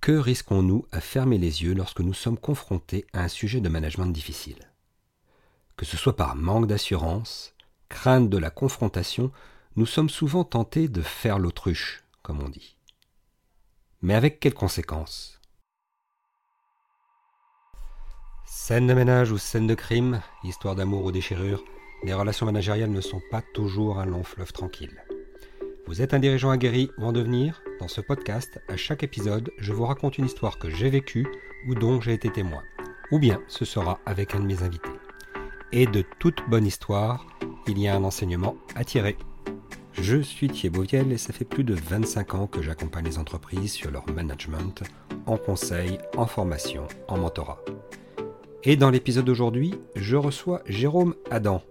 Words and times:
Que 0.00 0.12
risquons-nous 0.12 0.86
à 0.92 1.00
fermer 1.02 1.36
les 1.36 1.62
yeux 1.62 1.74
lorsque 1.74 2.00
nous 2.00 2.14
sommes 2.14 2.38
confrontés 2.38 3.06
à 3.12 3.22
un 3.22 3.28
sujet 3.28 3.60
de 3.60 3.68
management 3.68 4.06
difficile? 4.06 4.72
Que 5.76 5.84
ce 5.84 5.98
soit 5.98 6.16
par 6.16 6.36
manque 6.36 6.66
d'assurance, 6.66 7.54
crainte 7.90 8.30
de 8.30 8.38
la 8.38 8.48
confrontation, 8.48 9.30
nous 9.76 9.84
sommes 9.84 10.08
souvent 10.08 10.42
tentés 10.42 10.88
de 10.88 11.02
faire 11.02 11.38
l'autruche, 11.38 12.02
comme 12.22 12.40
on 12.40 12.48
dit. 12.48 12.78
Mais 14.00 14.14
avec 14.14 14.40
quelles 14.40 14.54
conséquences? 14.54 15.38
Scène 18.46 18.86
de 18.86 18.94
ménage 18.94 19.32
ou 19.32 19.36
scène 19.36 19.66
de 19.66 19.74
crime, 19.74 20.22
histoire 20.44 20.76
d'amour 20.76 21.04
ou 21.04 21.12
déchirure, 21.12 21.62
les 22.04 22.14
relations 22.14 22.46
managériales 22.46 22.90
ne 22.90 23.02
sont 23.02 23.20
pas 23.30 23.42
toujours 23.52 24.00
un 24.00 24.06
long 24.06 24.24
fleuve 24.24 24.52
tranquille. 24.52 25.04
Vous 25.90 26.02
êtes 26.02 26.14
un 26.14 26.20
dirigeant 26.20 26.50
aguerri 26.50 26.92
ou 26.98 27.04
en 27.04 27.10
devenir? 27.10 27.64
Dans 27.80 27.88
ce 27.88 28.00
podcast, 28.00 28.60
à 28.68 28.76
chaque 28.76 29.02
épisode, 29.02 29.50
je 29.58 29.72
vous 29.72 29.86
raconte 29.86 30.18
une 30.18 30.26
histoire 30.26 30.56
que 30.56 30.70
j'ai 30.70 30.88
vécue 30.88 31.26
ou 31.66 31.74
dont 31.74 32.00
j'ai 32.00 32.12
été 32.12 32.30
témoin. 32.30 32.62
Ou 33.10 33.18
bien 33.18 33.42
ce 33.48 33.64
sera 33.64 33.98
avec 34.06 34.36
un 34.36 34.38
de 34.38 34.46
mes 34.46 34.62
invités. 34.62 34.88
Et 35.72 35.86
de 35.86 36.04
toute 36.20 36.48
bonne 36.48 36.64
histoire, 36.64 37.26
il 37.66 37.76
y 37.76 37.88
a 37.88 37.96
un 37.96 38.04
enseignement 38.04 38.54
à 38.76 38.84
tirer. 38.84 39.16
Je 39.94 40.20
suis 40.20 40.46
Thierry 40.46 40.70
Beauviel 40.70 41.10
et 41.10 41.18
ça 41.18 41.32
fait 41.32 41.44
plus 41.44 41.64
de 41.64 41.74
25 41.74 42.34
ans 42.34 42.46
que 42.46 42.62
j'accompagne 42.62 43.06
les 43.06 43.18
entreprises 43.18 43.72
sur 43.72 43.90
leur 43.90 44.08
management, 44.08 44.84
en 45.26 45.38
conseil, 45.38 45.98
en 46.16 46.26
formation, 46.26 46.86
en 47.08 47.18
mentorat. 47.18 47.64
Et 48.62 48.76
dans 48.76 48.90
l'épisode 48.90 49.24
d'aujourd'hui, 49.24 49.74
je 49.96 50.14
reçois 50.14 50.62
Jérôme 50.66 51.16
Adam, 51.32 51.64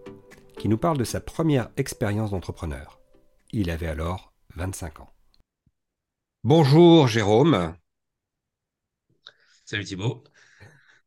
qui 0.58 0.68
nous 0.68 0.78
parle 0.78 0.98
de 0.98 1.06
sa 1.06 1.22
première 1.22 1.70
expérience 1.78 2.32
d'entrepreneur. 2.32 2.99
Il 3.52 3.72
avait 3.72 3.88
alors 3.88 4.32
25 4.56 5.00
ans. 5.00 5.14
Bonjour 6.44 7.08
Jérôme. 7.08 7.76
Salut 9.66 9.84
Thibault. 9.86 10.24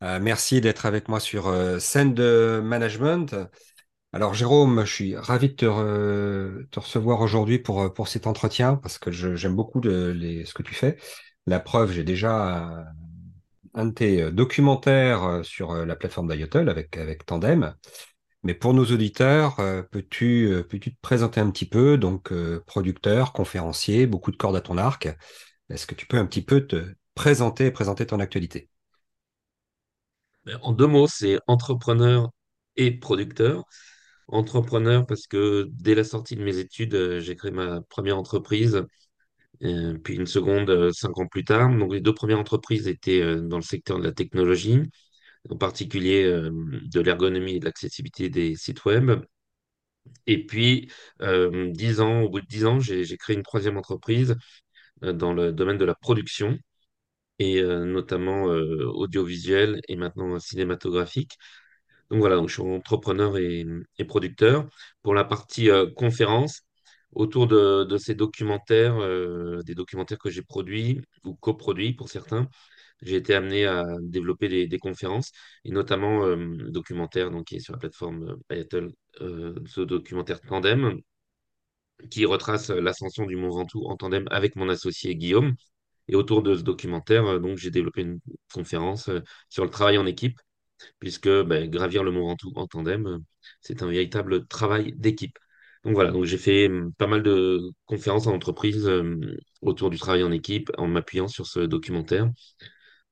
Euh, 0.02 0.18
merci 0.20 0.60
d'être 0.60 0.84
avec 0.84 1.08
moi 1.08 1.20
sur 1.20 1.46
euh, 1.46 1.78
scène 1.78 2.14
de 2.14 2.60
management. 2.64 3.36
Alors 4.12 4.34
Jérôme, 4.34 4.84
je 4.84 4.92
suis 4.92 5.16
ravi 5.16 5.50
de 5.50 5.54
te, 5.54 6.80
recevoir 6.80 7.20
aujourd'hui 7.20 7.60
pour, 7.60 7.94
pour 7.94 8.08
cet 8.08 8.26
entretien 8.26 8.74
parce 8.74 8.98
que 8.98 9.12
j'aime 9.12 9.54
beaucoup 9.54 9.80
ce 9.80 10.52
que 10.52 10.62
tu 10.64 10.74
fais. 10.74 10.96
La 11.46 11.60
preuve, 11.60 11.92
j'ai 11.92 12.04
déjà 12.04 12.84
un, 13.74 13.86
de 13.86 13.92
tes 13.92 14.32
documentaires 14.32 15.40
sur 15.44 15.74
la 15.86 15.96
plateforme 15.96 16.28
d'IOTL 16.34 16.68
avec, 16.68 16.96
avec 16.96 17.24
Tandem. 17.24 17.74
Mais 18.44 18.54
pour 18.54 18.74
nos 18.74 18.84
auditeurs, 18.84 19.60
euh, 19.60 19.82
peux-tu 19.82 20.46
euh, 20.46 20.62
peux 20.64 20.78
te 20.80 20.90
présenter 21.00 21.40
un 21.40 21.50
petit 21.50 21.66
peu? 21.66 21.96
Donc, 21.96 22.32
euh, 22.32 22.62
producteur, 22.66 23.32
conférencier, 23.32 24.06
beaucoup 24.06 24.32
de 24.32 24.36
cordes 24.36 24.56
à 24.56 24.60
ton 24.60 24.78
arc. 24.78 25.08
Est-ce 25.68 25.86
que 25.86 25.94
tu 25.94 26.06
peux 26.06 26.16
un 26.16 26.26
petit 26.26 26.42
peu 26.42 26.66
te 26.66 26.84
présenter 27.14 27.66
et 27.66 27.70
présenter 27.70 28.04
ton 28.04 28.18
actualité? 28.18 28.68
En 30.62 30.72
deux 30.72 30.88
mots, 30.88 31.06
c'est 31.06 31.38
entrepreneur 31.46 32.30
et 32.76 32.90
producteur. 32.90 33.62
Entrepreneur 34.26 35.06
parce 35.06 35.28
que 35.28 35.68
dès 35.70 35.94
la 35.94 36.02
sortie 36.04 36.34
de 36.34 36.42
mes 36.42 36.58
études, 36.58 37.20
j'ai 37.20 37.36
créé 37.36 37.52
ma 37.52 37.80
première 37.82 38.18
entreprise, 38.18 38.82
puis 39.60 40.16
une 40.16 40.26
seconde 40.26 40.90
cinq 40.92 41.16
ans 41.18 41.26
plus 41.26 41.44
tard. 41.44 41.72
Donc 41.76 41.92
les 41.92 42.00
deux 42.00 42.14
premières 42.14 42.40
entreprises 42.40 42.88
étaient 42.88 43.36
dans 43.40 43.56
le 43.56 43.62
secteur 43.62 43.98
de 43.98 44.04
la 44.04 44.12
technologie 44.12 44.80
en 45.50 45.56
particulier 45.56 46.24
euh, 46.24 46.50
de 46.84 47.00
l'ergonomie 47.00 47.56
et 47.56 47.60
de 47.60 47.64
l'accessibilité 47.64 48.28
des 48.30 48.54
sites 48.56 48.84
web. 48.84 49.10
Et 50.26 50.46
puis, 50.46 50.90
euh, 51.22 51.70
dix 51.70 52.00
ans, 52.00 52.22
au 52.22 52.28
bout 52.30 52.40
de 52.40 52.46
dix 52.46 52.66
ans, 52.66 52.80
j'ai 52.80 53.04
créé 53.16 53.36
une 53.36 53.42
troisième 53.42 53.76
entreprise 53.76 54.36
euh, 55.04 55.12
dans 55.12 55.32
le 55.34 55.52
domaine 55.52 55.78
de 55.78 55.84
la 55.84 55.94
production 55.94 56.58
et 57.38 57.62
notamment 57.62 58.44
audiovisuel 58.44 59.80
et 59.88 59.96
maintenant 59.96 60.38
cinématographique. 60.38 61.38
Donc 62.10 62.20
voilà, 62.20 62.36
donc 62.36 62.48
je 62.48 62.54
suis 62.54 62.62
entrepreneur 62.62 63.36
et, 63.38 63.66
producteur. 64.06 64.68
Pour 65.02 65.14
la 65.14 65.24
partie 65.24 65.68
conférence, 65.96 66.62
autour 67.12 67.48
de 67.48 67.96
ces 67.98 68.14
documentaires, 68.14 68.96
des 69.64 69.74
documentaires 69.74 70.18
que 70.18 70.30
j'ai 70.30 70.42
produits 70.42 71.00
ou 71.24 71.34
coproduits 71.34 71.94
pour 71.94 72.08
certains, 72.10 72.48
j'ai 73.02 73.16
été 73.16 73.34
amené 73.34 73.66
à 73.66 73.84
développer 74.00 74.66
des, 74.66 74.78
conférences, 74.78 75.32
et 75.64 75.70
notamment 75.70 76.24
euh, 76.24 76.36
documentaire 76.70 77.30
donc, 77.30 77.46
qui 77.46 77.56
est 77.56 77.60
sur 77.60 77.72
la 77.74 77.78
plateforme 77.78 78.36
Ayatel, 78.48 78.90
euh, 79.20 79.54
ce 79.66 79.80
documentaire 79.80 80.40
Tandem, 80.40 81.00
qui 82.10 82.24
retrace 82.26 82.70
l'ascension 82.70 83.26
du 83.26 83.36
Mont 83.36 83.50
Ventoux 83.50 83.84
en 83.86 83.96
tandem 83.96 84.26
avec 84.30 84.56
mon 84.56 84.68
associé 84.68 85.14
Guillaume. 85.16 85.54
Et 86.08 86.16
autour 86.16 86.42
de 86.42 86.56
ce 86.56 86.62
documentaire, 86.62 87.40
donc 87.40 87.58
j'ai 87.58 87.70
développé 87.70 88.02
une 88.02 88.20
conférence 88.52 89.08
sur 89.48 89.64
le 89.64 89.70
travail 89.70 89.98
en 89.98 90.06
équipe, 90.06 90.40
puisque 90.98 91.28
ben, 91.28 91.70
gravir 91.70 92.04
le 92.04 92.10
Mont 92.12 92.26
Ventoux 92.26 92.52
en 92.56 92.66
tandem, 92.66 93.20
c'est 93.60 93.82
un 93.82 93.86
véritable 93.88 94.46
travail 94.48 94.92
d'équipe. 94.96 95.38
Donc 95.84 95.94
voilà, 95.94 96.10
donc 96.12 96.24
j'ai 96.24 96.38
fait 96.38 96.70
pas 96.98 97.06
mal 97.06 97.22
de 97.22 97.60
conférences 97.86 98.26
en 98.26 98.34
entreprise 98.34 98.88
autour 99.62 99.90
du 99.90 99.98
travail 99.98 100.22
en 100.24 100.32
équipe 100.32 100.70
en 100.78 100.86
m'appuyant 100.88 101.28
sur 101.28 101.46
ce 101.46 101.60
documentaire. 101.60 102.30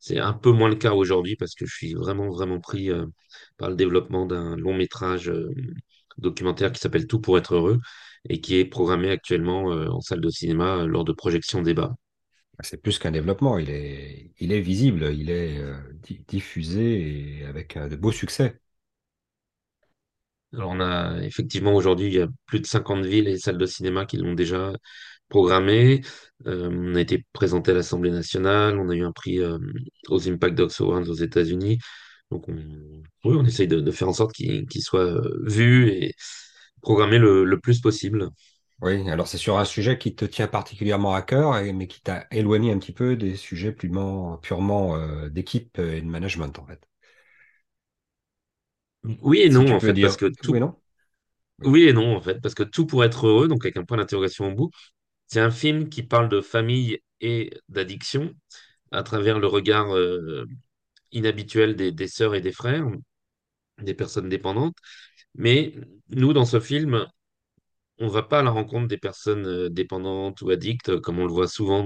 C'est 0.01 0.19
un 0.19 0.33
peu 0.33 0.51
moins 0.51 0.69
le 0.69 0.77
cas 0.77 0.93
aujourd'hui 0.95 1.37
parce 1.37 1.55
que 1.55 1.67
je 1.67 1.75
suis 1.75 1.95
vraiment, 1.95 2.29
vraiment 2.31 2.61
pris 2.61 2.91
euh, 2.91 3.07
par 3.59 3.71
le 3.71 3.77
développement 3.77 4.27
d'un 4.27 4.57
long 4.57 4.75
métrage 4.75 5.29
euh, 5.31 5.51
documentaire 6.19 6.73
qui 6.73 6.81
s'appelle 6.81 7.07
Tout 7.07 7.21
pour 7.21 7.39
être 7.39 7.55
heureux 7.55 7.81
et 8.29 8.41
qui 8.41 8.57
est 8.57 8.65
programmé 8.65 9.11
actuellement 9.11 9.73
euh, 9.73 9.89
en 9.89 10.01
salle 10.01 10.21
de 10.21 10.31
cinéma 10.31 10.85
lors 10.87 11.05
de 11.05 11.13
projections 11.13 11.63
débat. 11.63 11.95
C'est 12.63 12.83
plus 12.83 12.99
qu'un 12.99 13.11
développement, 13.11 13.59
il 13.59 13.71
est, 13.71 14.33
il 14.39 14.53
est 14.53 14.61
visible, 14.61 15.15
il 15.15 15.31
est 15.31 15.63
diffusé 16.29 17.41
et 17.41 17.45
avec 17.47 17.79
de 17.79 17.97
beaux 17.97 18.13
succès. 18.13 18.61
Alors 20.53 20.71
on 20.71 20.81
a 20.81 21.23
effectivement 21.23 21.75
aujourd'hui, 21.75 22.09
il 22.09 22.15
y 22.15 22.21
a 22.21 22.27
plus 22.47 22.61
de 22.61 22.67
50 22.67 23.05
villes 23.05 23.29
et 23.29 23.39
salles 23.39 23.59
de 23.59 23.67
cinéma 23.67 24.05
qui 24.05 24.17
l'ont 24.17 24.35
déjà 24.35 24.73
programmé. 25.31 26.03
Euh, 26.47 26.69
on 26.71 26.95
a 26.95 27.01
été 27.01 27.25
présenté 27.33 27.71
à 27.71 27.75
l'Assemblée 27.75 28.11
nationale, 28.11 28.79
on 28.79 28.91
a 28.91 28.95
eu 28.95 29.05
un 29.05 29.13
prix 29.13 29.39
euh, 29.39 29.59
aux 30.09 30.29
Impact 30.29 30.55
Dogs 30.55 30.73
Awards 30.81 31.09
aux 31.09 31.15
États-Unis. 31.15 31.79
Donc, 32.31 32.49
on, 32.49 32.55
oui, 33.25 33.37
on 33.39 33.45
essaye 33.45 33.67
de, 33.67 33.91
faire 33.91 34.09
en 34.09 34.13
sorte 34.13 34.33
qu'il 34.33 34.83
soit 34.83 35.01
euh, 35.01 35.43
vu 35.45 35.89
et 35.89 36.15
programmé 36.83 37.19
le, 37.19 37.59
plus 37.61 37.81
possible. 37.81 38.29
Oui, 38.83 39.09
alors 39.11 39.29
c'est 39.29 39.39
sur 39.39 39.59
un 39.59 39.65
sujet 39.65 39.99
qui 39.99 40.15
te 40.15 40.25
tient 40.25 40.47
particulièrement 40.47 41.15
à 41.15 41.21
cœur, 41.21 41.63
mais 41.75 41.87
qui 41.87 42.01
t'a 42.01 42.27
éloigné 42.31 42.73
un 42.73 42.79
petit 42.79 42.93
peu 42.93 43.17
des 43.17 43.37
sujets 43.37 43.73
purement, 43.73 44.39
purement 44.39 44.97
d'équipe 45.29 45.79
et 45.79 46.01
de 46.01 46.07
management, 46.07 46.59
en 46.59 46.65
fait. 46.65 46.81
Oui 49.21 49.41
et 49.41 49.51
non, 49.51 49.71
en 49.71 49.81
fait, 49.81 50.01
parce 50.01 50.17
que 50.17 50.27
tout. 50.27 50.53
Oui 50.53 50.57
et 50.57 50.61
non? 50.61 50.77
Oui 51.63 51.83
et 51.83 51.93
non, 51.93 52.17
en 52.17 52.23
fait, 52.23 52.41
parce 52.41 52.55
que 52.55 52.63
tout 52.63 52.87
pour 52.87 53.05
être 53.05 53.27
heureux, 53.27 53.49
donc 53.49 53.67
avec 53.67 53.77
un 53.77 53.85
point 53.85 53.99
d'interrogation 53.99 54.47
au 54.47 54.55
bout, 54.55 54.71
c'est 55.31 55.41
un 55.41 55.51
film 55.51 55.89
qui 55.89 56.03
parle 56.03 56.29
de 56.29 56.41
famille 56.41 56.99
et 57.21 57.51
d'addiction 57.69 58.35
à 58.93 59.03
travers 59.03 59.39
le 59.39 59.47
regard 59.47 59.95
euh, 59.97 60.47
inhabituel 61.13 61.77
des, 61.77 61.93
des 61.93 62.09
sœurs 62.09 62.35
et 62.35 62.41
des 62.41 62.53
frères, 62.53 62.87
des 63.79 63.95
personnes 63.95 64.29
dépendantes. 64.29 64.77
Mais 65.35 65.75
nous, 66.11 66.33
dans 66.33 66.45
ce 66.45 66.61
film, 66.61 67.07
on 67.99 68.07
ne 68.07 68.11
va 68.11 68.23
pas 68.23 68.41
à 68.41 68.43
la 68.43 68.51
rencontre 68.51 68.89
des 68.89 68.99
personnes 68.99 69.47
euh, 69.47 69.69
dépendantes 69.71 70.43
ou 70.43 70.51
addictes, 70.51 71.01
comme 71.01 71.21
on 71.21 71.27
le 71.27 71.33
voit 71.33 71.49
souvent 71.49 71.85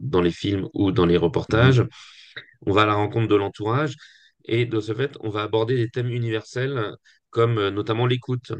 dans, 0.00 0.20
les 0.20 0.30
films 0.30 0.68
ou 0.74 0.92
dans 0.92 1.06
les 1.06 1.16
reportages. 1.16 1.84
On 2.66 2.72
va 2.72 2.82
à 2.82 2.86
la 2.86 2.94
rencontre 2.94 3.28
de 3.28 3.36
l'entourage. 3.36 3.94
Et 4.44 4.66
de 4.66 4.80
ce 4.80 4.94
fait, 4.94 5.16
on 5.20 5.30
va 5.30 5.42
aborder 5.42 5.76
des 5.76 5.90
thèmes 5.90 6.10
universels 6.10 6.94
comme 7.30 7.58
euh, 7.58 7.70
notamment 7.70 8.06
l'écoute. 8.06 8.52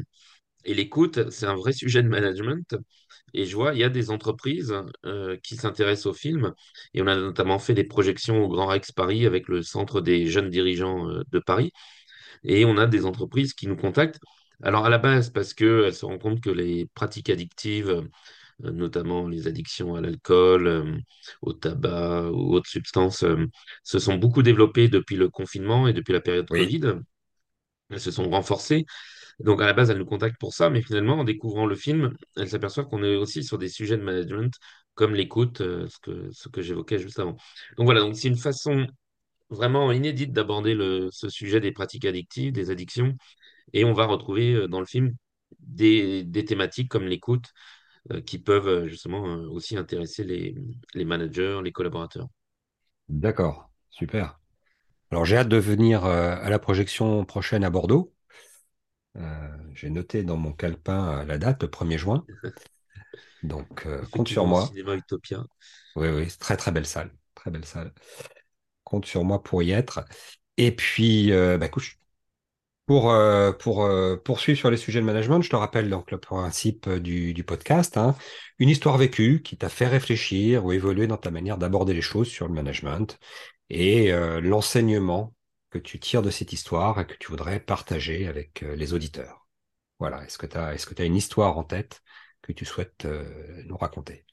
Et 0.65 0.73
l'écoute, 0.73 1.29
c'est 1.31 1.45
un 1.45 1.55
vrai 1.55 1.73
sujet 1.73 2.03
de 2.03 2.09
management 2.09 2.75
et 3.33 3.45
je 3.45 3.55
vois, 3.55 3.73
il 3.73 3.79
y 3.79 3.83
a 3.83 3.89
des 3.89 4.11
entreprises 4.11 4.73
euh, 5.05 5.37
qui 5.43 5.55
s'intéressent 5.55 6.07
au 6.07 6.13
film. 6.13 6.53
Et 6.93 7.01
on 7.01 7.07
a 7.07 7.15
notamment 7.15 7.59
fait 7.59 7.73
des 7.73 7.83
projections 7.83 8.43
au 8.43 8.47
Grand 8.49 8.67
Rex 8.67 8.91
Paris 8.91 9.25
avec 9.25 9.47
le 9.47 9.61
Centre 9.61 10.01
des 10.01 10.27
jeunes 10.27 10.49
dirigeants 10.49 11.09
euh, 11.09 11.23
de 11.31 11.39
Paris. 11.39 11.71
Et 12.43 12.65
on 12.65 12.77
a 12.77 12.87
des 12.87 13.05
entreprises 13.05 13.53
qui 13.53 13.67
nous 13.67 13.75
contactent. 13.77 14.19
Alors 14.63 14.85
à 14.85 14.89
la 14.89 14.97
base, 14.97 15.29
parce 15.31 15.53
qu'elles 15.53 15.93
se 15.95 16.05
rendent 16.05 16.21
compte 16.21 16.41
que 16.41 16.49
les 16.49 16.87
pratiques 16.93 17.29
addictives, 17.29 17.89
euh, 18.63 18.71
notamment 18.71 19.27
les 19.27 19.47
addictions 19.47 19.95
à 19.95 20.01
l'alcool, 20.01 21.01
au 21.41 21.53
tabac 21.53 22.29
ou 22.31 22.53
autres 22.55 22.69
substances, 22.69 23.25
se 23.83 23.99
sont 23.99 24.15
beaucoup 24.15 24.43
développées 24.43 24.89
depuis 24.89 25.15
le 25.15 25.29
confinement 25.29 25.87
et 25.87 25.93
depuis 25.93 26.13
la 26.13 26.21
période 26.21 26.47
Covid. 26.47 26.95
Elles 27.89 27.99
se 27.99 28.11
sont 28.11 28.29
renforcées. 28.29 28.85
Donc 29.39 29.61
à 29.61 29.65
la 29.65 29.73
base, 29.73 29.89
elle 29.89 29.97
nous 29.97 30.05
contacte 30.05 30.37
pour 30.39 30.53
ça, 30.53 30.69
mais 30.69 30.81
finalement, 30.81 31.19
en 31.19 31.23
découvrant 31.23 31.65
le 31.65 31.75
film, 31.75 32.13
elle 32.35 32.49
s'aperçoit 32.49 32.85
qu'on 32.85 33.03
est 33.03 33.15
aussi 33.15 33.43
sur 33.43 33.57
des 33.57 33.69
sujets 33.69 33.97
de 33.97 34.03
management, 34.03 34.53
comme 34.95 35.15
l'écoute, 35.15 35.61
euh, 35.61 35.87
ce 35.87 36.49
que, 36.49 36.61
j'évoquais 36.61 36.99
juste 36.99 37.19
avant. 37.19 37.37
Donc 37.77 37.85
voilà, 37.85 38.01
donc 38.01 38.17
c'est 38.17 38.27
une 38.27 38.37
façon 38.37 38.85
vraiment 39.49 39.91
inédite 39.91 40.33
d'aborder 40.33 40.75
ce 41.11 41.29
sujet 41.29 41.61
des 41.61 41.71
pratiques 41.71 42.05
addictives, 42.05 42.51
des 42.51 42.69
addictions, 42.69 43.15
et 43.71 43.85
on 43.85 43.93
va 43.93 44.05
retrouver 44.05 44.53
euh, 44.53 44.67
dans 44.67 44.81
le 44.81 44.85
film 44.85 45.15
des, 45.59 46.27
thématiques 46.45 46.89
comme 46.89 47.05
l'écoute, 47.05 47.53
euh, 48.11 48.19
qui 48.19 48.39
peuvent 48.39 48.87
justement 48.87 49.23
aussi 49.23 49.77
intéresser 49.77 50.25
les, 50.25 50.55
les 50.93 51.05
managers, 51.05 51.61
les 51.63 51.71
collaborateurs. 51.71 52.27
D'accord, 53.07 53.71
super. 53.89 54.37
Alors 55.11 55.25
j'ai 55.25 55.37
hâte 55.37 55.49
de 55.49 55.57
venir 55.57 56.03
à 56.03 56.49
la 56.49 56.59
projection 56.59 57.25
prochaine 57.25 57.63
à 57.63 57.69
Bordeaux. 57.69 58.13
Euh, 59.17 59.57
j'ai 59.73 59.89
noté 59.89 60.23
dans 60.23 60.37
mon 60.37 60.53
calepin 60.53 61.19
euh, 61.21 61.25
la 61.25 61.37
date, 61.37 61.63
le 61.63 61.69
1er 61.69 61.97
juin. 61.97 62.25
Donc 63.43 63.85
euh, 63.85 64.01
compte 64.11 64.27
sur 64.27 64.45
moi. 64.47 64.67
cinéma 64.67 64.95
Utopia. 64.95 65.43
Oui, 65.95 66.07
oui, 66.09 66.27
très 66.39 66.57
très 66.57 66.71
belle 66.71 66.85
salle. 66.85 67.11
Très 67.35 67.51
belle 67.51 67.65
salle. 67.65 67.93
Compte 68.83 69.05
sur 69.05 69.23
moi 69.23 69.43
pour 69.43 69.63
y 69.63 69.71
être. 69.71 70.05
Et 70.57 70.75
puis, 70.75 71.31
euh, 71.31 71.57
bah, 71.57 71.67
écoute, 71.67 71.85
Pour, 72.87 73.11
euh, 73.11 73.51
pour 73.53 73.87
poursuivre 74.23 74.57
sur 74.57 74.71
les 74.71 74.77
sujets 74.77 74.99
de 75.01 75.05
management, 75.05 75.41
je 75.43 75.49
te 75.51 75.55
rappelle 75.55 75.89
donc 75.89 76.11
le 76.11 76.17
principe 76.19 76.89
du, 76.89 77.33
du 77.35 77.43
podcast, 77.43 77.97
hein. 77.97 78.15
Une 78.57 78.69
histoire 78.69 78.97
vécue 78.97 79.41
qui 79.43 79.57
t'a 79.57 79.69
fait 79.69 79.87
réfléchir 79.87 80.65
ou 80.65 80.71
évoluer 80.73 81.05
dans 81.07 81.17
ta 81.17 81.31
manière 81.31 81.57
d'aborder 81.59 81.93
les 81.93 82.01
choses 82.01 82.27
sur 82.29 82.47
le 82.47 82.53
management 82.53 83.19
et 83.69 84.11
l'enseignement 84.41 85.33
que 85.69 85.77
tu 85.79 85.99
tires 85.99 86.21
de 86.21 86.29
cette 86.31 86.53
histoire 86.53 86.99
et 86.99 87.07
que 87.07 87.15
tu 87.15 87.27
voudrais 87.29 87.59
partager 87.59 88.27
avec 88.27 88.63
euh, 88.63 88.75
les 88.75 88.93
auditeurs. 88.93 89.47
Voilà. 89.99 90.23
Est-ce 90.25 90.37
que 90.39 90.45
tu 90.47 90.57
as, 90.57 90.75
tu 90.77 91.01
as 91.01 91.05
une 91.05 91.15
histoire 91.17 91.57
en 91.57 91.63
tête 91.65 92.03
que 92.41 92.53
tu 92.53 92.65
souhaites 92.65 93.05
euh, 93.05 93.63
nous 93.65 93.77
raconter? 93.77 94.25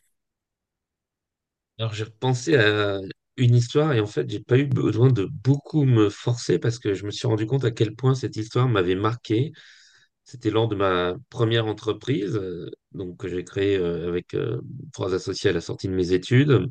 Alors, 1.78 1.92
j'ai 1.94 2.04
repensé 2.04 2.56
à 2.56 3.00
une 3.36 3.54
histoire 3.54 3.92
et 3.92 4.00
en 4.00 4.06
fait, 4.06 4.28
j'ai 4.30 4.40
pas 4.40 4.58
eu 4.58 4.66
besoin 4.66 5.10
de 5.12 5.26
beaucoup 5.26 5.84
me 5.84 6.08
forcer 6.08 6.58
parce 6.58 6.78
que 6.78 6.94
je 6.94 7.04
me 7.04 7.10
suis 7.10 7.26
rendu 7.28 7.46
compte 7.46 7.64
à 7.64 7.70
quel 7.70 7.94
point 7.94 8.14
cette 8.14 8.36
histoire 8.36 8.68
m'avait 8.68 8.94
marqué. 8.94 9.52
C'était 10.24 10.50
lors 10.50 10.68
de 10.68 10.76
ma 10.76 11.14
première 11.30 11.66
entreprise, 11.66 12.36
euh, 12.36 12.70
donc 12.92 13.18
que 13.18 13.28
j'ai 13.28 13.44
créée 13.44 13.76
avec 13.76 14.36
trois 14.92 15.14
associés 15.14 15.50
à 15.50 15.52
la 15.54 15.60
sortie 15.62 15.88
de 15.88 15.94
mes 15.94 16.12
études. 16.12 16.66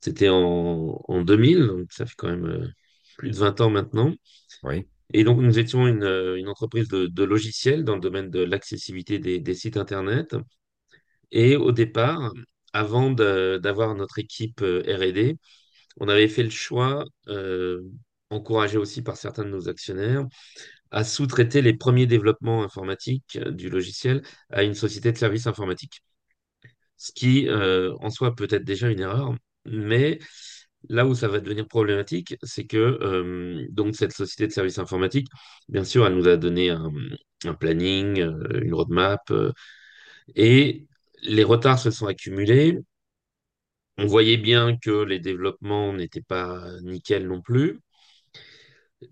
C'était 0.00 0.28
en, 0.30 1.02
en 1.08 1.20
2000, 1.22 1.66
donc 1.66 1.92
ça 1.92 2.06
fait 2.06 2.14
quand 2.16 2.28
même 2.28 2.72
plus 3.18 3.30
de 3.30 3.36
20 3.36 3.60
ans 3.60 3.70
maintenant. 3.70 4.12
Oui, 4.62 4.88
Et 5.12 5.24
donc, 5.24 5.40
nous 5.40 5.58
étions 5.58 5.86
une, 5.88 6.04
euh, 6.04 6.36
une 6.36 6.48
entreprise 6.48 6.88
de, 6.88 7.06
de 7.06 7.24
logiciels 7.24 7.84
dans 7.84 7.94
le 7.96 8.00
domaine 8.00 8.30
de 8.30 8.40
l'accessibilité 8.42 9.18
des, 9.18 9.40
des 9.40 9.54
sites 9.54 9.76
Internet. 9.76 10.36
Et 11.32 11.56
au 11.56 11.72
départ, 11.72 12.32
avant 12.72 13.10
d'avoir 13.10 13.94
notre 13.94 14.18
équipe 14.18 14.62
euh, 14.62 14.82
R&D, 14.86 15.38
on 15.98 16.08
avait 16.08 16.28
fait 16.28 16.42
le 16.42 16.50
choix, 16.50 17.04
euh, 17.28 17.82
encouragé 18.30 18.78
aussi 18.78 19.02
par 19.02 19.16
certains 19.16 19.44
de 19.44 19.50
nos 19.50 19.68
actionnaires, 19.68 20.26
à 20.92 21.04
sous-traiter 21.04 21.62
les 21.62 21.74
premiers 21.74 22.06
développements 22.06 22.64
informatiques 22.64 23.38
du 23.50 23.70
logiciel 23.70 24.22
à 24.50 24.64
une 24.64 24.74
société 24.74 25.12
de 25.12 25.18
services 25.18 25.46
informatiques. 25.46 26.02
Ce 26.96 27.12
qui, 27.12 27.48
euh, 27.48 27.94
en 28.00 28.10
soi, 28.10 28.34
peut 28.34 28.48
être 28.50 28.64
déjà 28.64 28.88
une 28.90 29.00
erreur, 29.00 29.34
mais 29.66 30.18
là 30.88 31.06
où 31.06 31.14
ça 31.14 31.28
va 31.28 31.40
devenir 31.40 31.66
problématique, 31.68 32.36
c'est 32.42 32.66
que 32.66 32.76
euh, 32.76 33.66
donc 33.70 33.96
cette 33.96 34.12
société 34.12 34.46
de 34.46 34.52
services 34.52 34.78
informatiques, 34.78 35.28
bien 35.68 35.84
sûr, 35.84 36.06
elle 36.06 36.14
nous 36.14 36.28
a 36.28 36.36
donné 36.36 36.70
un, 36.70 36.90
planning, 37.60 38.20
euh, 38.20 38.60
une 38.62 38.74
roadmap, 38.74 39.20
euh, 39.30 39.52
et 40.36 40.86
les 41.22 41.44
retards 41.44 41.78
se 41.78 41.90
sont 41.90 42.06
accumulés. 42.06 42.78
On 43.98 44.06
voyait 44.06 44.36
bien 44.38 44.76
que 44.78 45.04
les 45.04 45.18
développements 45.20 45.92
n'étaient 45.92 46.22
pas 46.22 46.64
nickel 46.82 47.26
non 47.26 47.40
plus. 47.42 47.80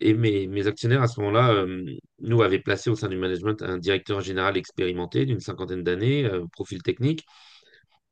Et 0.00 0.14
mes, 0.14 0.46
mes 0.46 0.66
actionnaires, 0.66 1.02
à 1.02 1.08
ce 1.08 1.20
moment-là, 1.20 1.66
nous 2.20 2.42
avaient 2.42 2.58
placé 2.58 2.90
au 2.90 2.96
sein 2.96 3.08
du 3.08 3.16
management 3.16 3.62
un 3.62 3.78
directeur 3.78 4.20
général 4.20 4.56
expérimenté 4.56 5.26
d'une 5.26 5.40
cinquantaine 5.40 5.82
d'années, 5.82 6.28
profil 6.52 6.82
technique. 6.82 7.24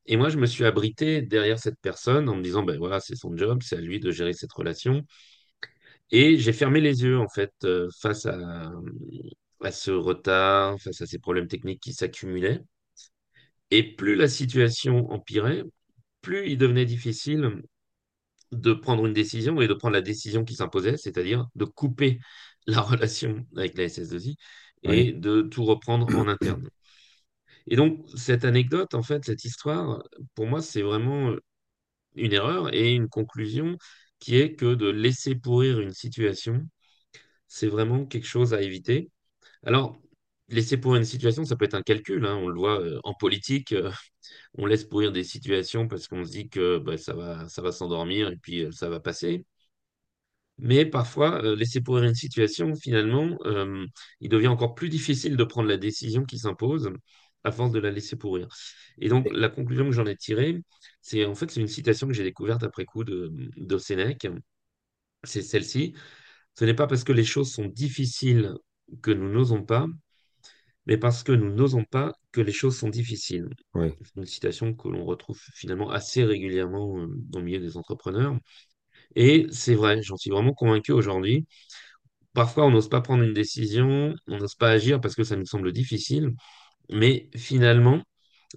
Et 0.07 0.17
moi, 0.17 0.29
je 0.29 0.39
me 0.39 0.47
suis 0.47 0.65
abrité 0.65 1.23
derrière 1.23 1.59
cette 1.59 1.79
personne 1.81 2.29
en 2.29 2.37
me 2.37 2.43
disant, 2.43 2.63
ben 2.65 2.79
voilà, 2.79 3.01
c'est 3.01 3.17
son 3.17 3.37
job, 3.37 3.63
c'est 3.63 3.77
à 3.77 3.81
lui 3.81 4.01
de 4.01 4.11
gérer 4.11 4.33
cette 4.33 4.53
relation. 4.53 5.05
Et 6.11 6.39
j'ai 6.39 6.53
fermé 6.53 6.81
les 6.81 7.03
yeux, 7.03 7.19
en 7.19 7.29
fait, 7.29 7.53
euh, 7.65 7.89
face 8.01 8.27
à, 8.27 8.73
à 9.63 9.73
ce 9.73 9.91
retard, 9.91 10.79
face 10.81 11.01
à 11.01 11.07
ces 11.07 11.19
problèmes 11.19 11.49
techniques 11.49 11.81
qui 11.81 11.93
s'accumulaient. 11.95 12.61
Et 13.71 13.83
plus 13.97 14.15
la 14.17 14.29
situation 14.29 15.11
empirait, 15.11 15.65
plus 16.23 16.51
il 16.51 16.59
devenait 16.59 16.87
difficile 16.87 17.63
de 18.53 18.73
prendre 18.75 19.07
une 19.07 19.13
décision 19.15 19.61
et 19.61 19.69
de 19.69 19.75
prendre 19.75 19.95
la 19.95 20.03
décision 20.03 20.45
qui 20.45 20.55
s'imposait, 20.55 20.97
c'est-à-dire 20.97 21.49
de 21.55 21.65
couper 21.65 22.21
la 22.67 22.81
relation 22.83 23.47
avec 23.57 23.77
la 23.79 23.85
SS2I 23.85 24.37
et 24.85 25.13
oui, 25.13 25.15
de 25.15 25.43
tout 25.43 25.65
reprendre 25.65 26.13
en 26.17 26.29
interne. 26.29 26.69
Et 27.67 27.77
donc, 27.77 28.05
cette 28.17 28.45
anecdote, 28.45 28.95
en 28.95 29.03
fait, 29.03 29.25
cette 29.25 29.45
histoire, 29.45 30.03
pour 30.35 30.47
moi, 30.47 30.63
c'est 30.63 30.83
vraiment 30.83 31.35
une 32.17 32.33
erreur 32.33 32.75
et 32.75 32.95
une 32.95 33.09
conclusion 33.09 33.77
qui 34.19 34.37
est 34.39 34.55
que 34.57 34.75
de 34.75 34.89
laisser 34.89 35.35
pourrir 35.37 35.81
une 35.81 35.93
situation, 35.93 36.69
c'est 37.49 37.69
vraiment 37.69 38.07
quelque 38.07 38.27
chose 38.27 38.55
à 38.55 38.63
éviter. 38.63 39.11
Alors, 39.65 39.99
laisser 40.49 40.77
pourrir 40.79 41.01
une 41.01 41.07
situation, 41.07 41.45
ça 41.45 41.57
peut 41.57 41.65
être 41.67 41.75
un 41.75 41.83
calcul, 41.83 42.27
hein, 42.27 42.37
on 42.37 42.49
le 42.49 42.57
voit 42.59 42.81
euh, 42.81 43.01
en 43.05 43.15
politique, 43.15 43.73
euh, 43.73 43.91
on 44.59 44.67
laisse 44.67 44.85
pourrir 44.85 45.13
des 45.13 45.25
situations 45.25 45.89
parce 45.89 46.09
qu'on 46.09 46.25
se 46.25 46.31
dit 46.33 46.49
que 46.51 46.79
bah, 46.79 46.99
ça 46.99 47.15
va, 47.15 47.49
ça 47.49 47.63
va 47.63 47.73
s'endormir 47.73 48.31
et 48.31 48.37
puis 48.39 48.65
euh, 48.67 48.73
ça 48.73 48.89
va 48.91 49.01
passer. 49.01 49.47
Mais 50.59 50.87
parfois, 50.87 51.43
euh, 51.45 51.57
laisser 51.57 51.81
pourrir 51.81 52.05
une 52.05 52.15
situation, 52.15 52.75
finalement, 52.77 53.37
euh, 53.47 53.85
il 54.21 54.29
devient 54.29 54.49
encore 54.49 54.75
plus 54.75 54.89
difficile 54.89 55.37
de 55.37 55.45
prendre 55.45 55.69
la 55.69 55.77
décision 55.77 56.25
qui 56.25 56.39
s'impose 56.39 56.91
à 57.45 57.53
force 57.53 57.73
de 57.73 57.79
la 57.81 57.91
laisser 57.91 58.17
pourrir. 58.17 58.49
Et 58.99 59.09
donc, 59.09 59.29
la 59.33 59.49
conclusion 59.49 59.87
que 59.87 59.93
j'en 59.93 60.07
ai 60.07 60.17
tirée, 60.17 60.63
c'est 61.01 61.25
en 61.25 61.35
fait, 61.35 61.51
c'est 61.51 61.61
une 61.61 61.69
citation 61.69 62.07
que 62.09 62.15
j'ai 62.15 62.25
découverte 62.25 62.63
après 62.63 62.85
coup 62.85 63.05
de, 63.05 63.33
de 63.57 63.79
Sénèque. 63.79 64.27
C'est 65.25 65.43
celle-ci. 65.43 65.95
Ce 66.57 66.65
n'est 66.65 66.75
pas 66.75 66.87
parce 66.87 67.05
que 67.05 67.13
les 67.13 67.25
choses 67.25 67.53
sont 67.53 67.67
difficiles 67.67 68.55
que 69.03 69.11
nous 69.13 69.31
n'osons 69.33 69.65
pas, 69.65 69.87
mais 70.87 70.97
parce 70.99 71.23
que 71.23 71.33
nous 71.33 71.53
n'osons 71.55 71.85
pas 71.85 72.13
que 72.33 72.41
les 72.41 72.53
choses 72.53 72.77
sont 72.79 72.89
difficiles. 72.89 73.49
C'est 74.03 74.17
une 74.17 74.27
citation 74.27 74.75
que 74.75 74.89
l'on 74.89 75.05
retrouve 75.05 75.41
finalement 75.55 75.91
assez 75.91 76.25
régulièrement 76.25 76.99
euh, 77.01 77.07
dans 77.31 77.39
le 77.41 77.45
milieu 77.45 77.61
des 77.61 77.77
entrepreneurs. 77.77 78.37
Et 79.17 79.47
c'est 79.53 79.75
vrai, 79.75 80.03
j'en 80.03 80.17
suis 80.19 80.31
vraiment 80.31 80.55
convaincu 80.55 80.93
aujourd'hui. 80.93 81.47
Parfois, 82.35 82.67
on 82.67 82.71
n'ose 82.71 82.89
pas 82.89 83.01
prendre 83.03 83.25
une 83.25 83.35
décision, 83.35 84.15
on 84.29 84.39
n'ose 84.39 84.55
pas 84.55 84.71
agir 84.71 85.01
parce 85.01 85.15
que 85.17 85.25
ça 85.25 85.37
nous 85.37 85.47
semble 85.47 85.73
difficile, 85.73 86.33
mais 86.91 87.31
finalement, 87.37 88.03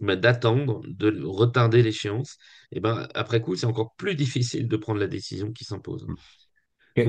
bah, 0.02 0.16
d'attendre, 0.16 0.82
de 0.88 1.24
retarder 1.24 1.82
l'échéance, 1.84 2.38
et 2.72 2.80
ben, 2.80 3.08
après 3.16 3.42
coup, 3.42 3.56
c'est 3.56 3.66
encore 3.68 3.96
plus 3.98 4.16
difficile 4.16 4.68
de 4.68 4.78
prendre 4.78 5.00
la 5.00 5.08
décision 5.08 5.52
qui 5.52 5.64
s'impose. 5.66 6.08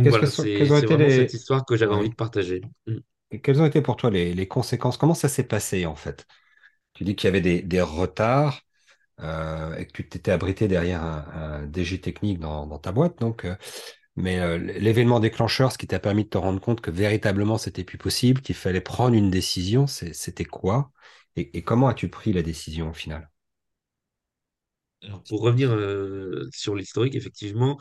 Que 0.02 0.08
voilà, 0.08 0.26
c'est, 0.26 0.50
quelles 0.52 0.72
ont 0.72 0.78
c'est 0.78 0.86
été 0.86 0.86
vraiment 0.86 1.08
cette 1.10 1.32
les, 1.32 1.34
histoire 1.34 1.64
que 1.64 1.76
j'avais 1.76 1.94
envie 1.94 2.10
de 2.10 2.14
partager. 2.14 2.62
Mm. 2.86 2.98
Et 3.30 3.40
Quelles 3.40 3.60
ont 3.60 3.66
été 3.66 3.82
pour 3.82 3.96
toi 3.96 4.10
les, 4.10 4.34
les 4.34 4.48
conséquences? 4.48 4.96
Comment 4.96 5.14
ça 5.14 5.28
s'est 5.28 5.44
passé 5.46 5.86
en 5.86 5.96
fait? 5.96 6.26
Tu 6.94 7.04
dis 7.04 7.16
qu'il 7.16 7.28
y 7.28 7.30
avait 7.30 7.40
des, 7.42 7.62
des 7.62 7.80
retards 7.82 8.62
euh, 9.20 9.76
et 9.76 9.86
que 9.86 9.92
tu 9.94 10.08
t'étais 10.08 10.32
abrité 10.32 10.68
derrière 10.68 11.02
un, 11.04 11.26
un 11.62 11.66
DG 11.66 12.00
technique 12.00 12.40
dans, 12.40 12.66
dans 12.66 12.78
ta 12.78 12.92
boîte. 12.92 13.18
Donc, 13.20 13.44
euh, 13.46 13.56
mais 14.16 14.40
euh, 14.40 14.56
l'événement 14.58 15.20
déclencheur, 15.20 15.70
ce 15.72 15.78
qui 15.78 15.86
t'a 15.86 16.00
permis 16.00 16.24
de 16.24 16.30
te 16.30 16.38
rendre 16.38 16.60
compte 16.60 16.80
que 16.80 16.90
véritablement 16.90 17.58
c'était 17.58 17.84
plus 17.84 17.98
possible, 17.98 18.40
qu'il 18.40 18.54
fallait 18.54 18.80
prendre 18.80 19.14
une 19.14 19.30
décision, 19.30 19.86
c'était 19.86 20.44
quoi? 20.44 20.90
Et, 21.36 21.62
comment 21.62 21.88
as-tu 21.88 22.08
pris 22.08 22.32
la 22.32 22.42
décision 22.42 22.90
au 22.90 22.92
final? 22.94 23.30
Alors, 25.02 25.22
pour 25.24 25.42
revenir 25.42 25.70
euh, 25.70 26.48
sur 26.50 26.74
l'historique, 26.74 27.14
effectivement, 27.14 27.78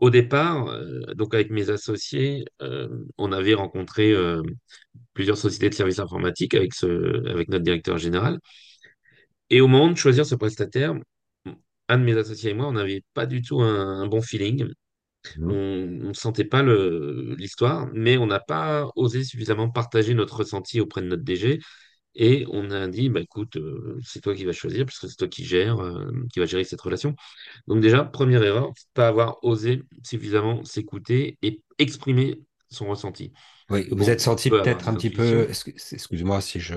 au 0.00 0.10
départ, 0.10 0.66
euh, 0.66 1.14
donc 1.14 1.32
avec 1.32 1.50
mes 1.50 1.70
associés, 1.70 2.44
on 3.16 3.30
avait 3.30 3.54
rencontré 3.54 4.12
plusieurs 5.14 5.38
sociétés 5.38 5.70
de 5.70 5.74
services 5.74 6.00
informatiques 6.00 6.54
avec, 6.54 6.74
ce, 6.74 7.24
avec 7.28 7.48
notre 7.48 7.62
directeur 7.64 7.98
général. 7.98 8.40
Et 9.50 9.60
au 9.60 9.68
moment 9.68 9.90
de 9.90 9.96
choisir 9.96 10.26
ce 10.26 10.34
prestataire, 10.34 10.94
un 11.88 11.98
de 11.98 12.04
mes 12.04 12.16
associés 12.16 12.50
et 12.50 12.54
moi, 12.54 12.66
on 12.66 12.72
n'avait 12.72 13.02
pas 13.14 13.26
du 13.26 13.42
tout 13.42 13.60
un 13.62 14.06
bon 14.08 14.20
feeling. 14.20 14.68
On 15.46 15.52
Mhm. 15.52 15.54
ne 15.54 16.12
sentait 16.14 16.44
pas 16.44 16.62
l'histoire, 16.62 17.88
mais 17.94 18.18
on 18.18 18.26
n'a 18.26 18.40
pas 18.40 18.90
osé 18.96 19.24
suffisamment 19.24 19.70
partager 19.70 20.14
notre 20.14 20.36
ressenti 20.38 20.80
auprès 20.80 21.00
de 21.02 21.06
notre 21.06 21.22
DG. 21.24 21.60
Et 22.14 22.44
on 22.50 22.70
a 22.70 22.88
dit, 22.88 23.08
bah, 23.10 23.20
écoute, 23.20 23.56
euh, 23.56 23.98
c'est 24.04 24.20
toi 24.20 24.34
qui 24.34 24.44
vas 24.44 24.52
choisir, 24.52 24.84
puisque 24.86 25.08
c'est 25.08 25.16
toi 25.16 25.28
qui 25.28 25.44
gères, 25.44 25.78
euh, 25.80 26.10
qui 26.32 26.40
va 26.40 26.46
gérer 26.46 26.64
cette 26.64 26.80
relation. 26.80 27.14
Donc 27.66 27.80
déjà, 27.80 28.04
première 28.04 28.42
erreur, 28.42 28.72
pas 28.94 29.08
avoir 29.08 29.42
osé 29.44 29.82
suffisamment 30.04 30.64
s'écouter 30.64 31.38
et 31.42 31.62
exprimer 31.78 32.40
son 32.70 32.88
ressenti. 32.88 33.32
Oui, 33.70 33.86
vous 33.92 34.08
êtes 34.08 34.20
bon, 34.20 34.22
senti 34.22 34.50
peut-être 34.50 34.88
un 34.88 34.94
petit 34.94 35.10
peu, 35.10 35.46
excuse-moi 35.50 36.40
si 36.40 36.58
je, 36.58 36.74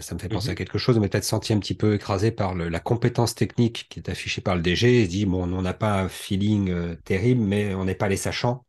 ça 0.00 0.14
me 0.14 0.20
fait 0.20 0.28
penser 0.28 0.50
à 0.50 0.54
Mhm. 0.54 0.54
quelque 0.54 0.76
chose, 0.76 0.98
mais 0.98 1.08
peut-être 1.08 1.24
senti 1.24 1.54
un 1.54 1.58
petit 1.58 1.74
peu 1.74 1.94
écrasé 1.94 2.30
par 2.30 2.54
le- 2.54 2.68
la 2.68 2.78
compétence 2.80 3.34
technique 3.34 3.86
qui 3.88 3.98
est 4.00 4.10
affichée 4.10 4.42
par 4.42 4.54
le 4.56 4.60
DG 4.60 5.00
et 5.00 5.04
se 5.06 5.10
dit, 5.10 5.24
bon, 5.24 5.50
on 5.50 5.62
n'a 5.62 5.72
pas 5.72 5.98
un 6.02 6.08
feeling 6.10 6.68
euh, 6.70 6.94
terrible, 7.04 7.40
mais 7.42 7.74
on 7.74 7.86
n'est 7.86 7.94
pas 7.94 8.08
les 8.08 8.18
sachants. 8.18 8.66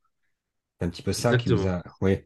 C'est 0.80 0.86
un 0.88 0.90
petit 0.90 1.04
peu 1.04 1.14
ça 1.14 1.36
qui 1.36 1.52
Exactement. 1.52 1.68
a, 1.68 1.84
oui, 2.02 2.20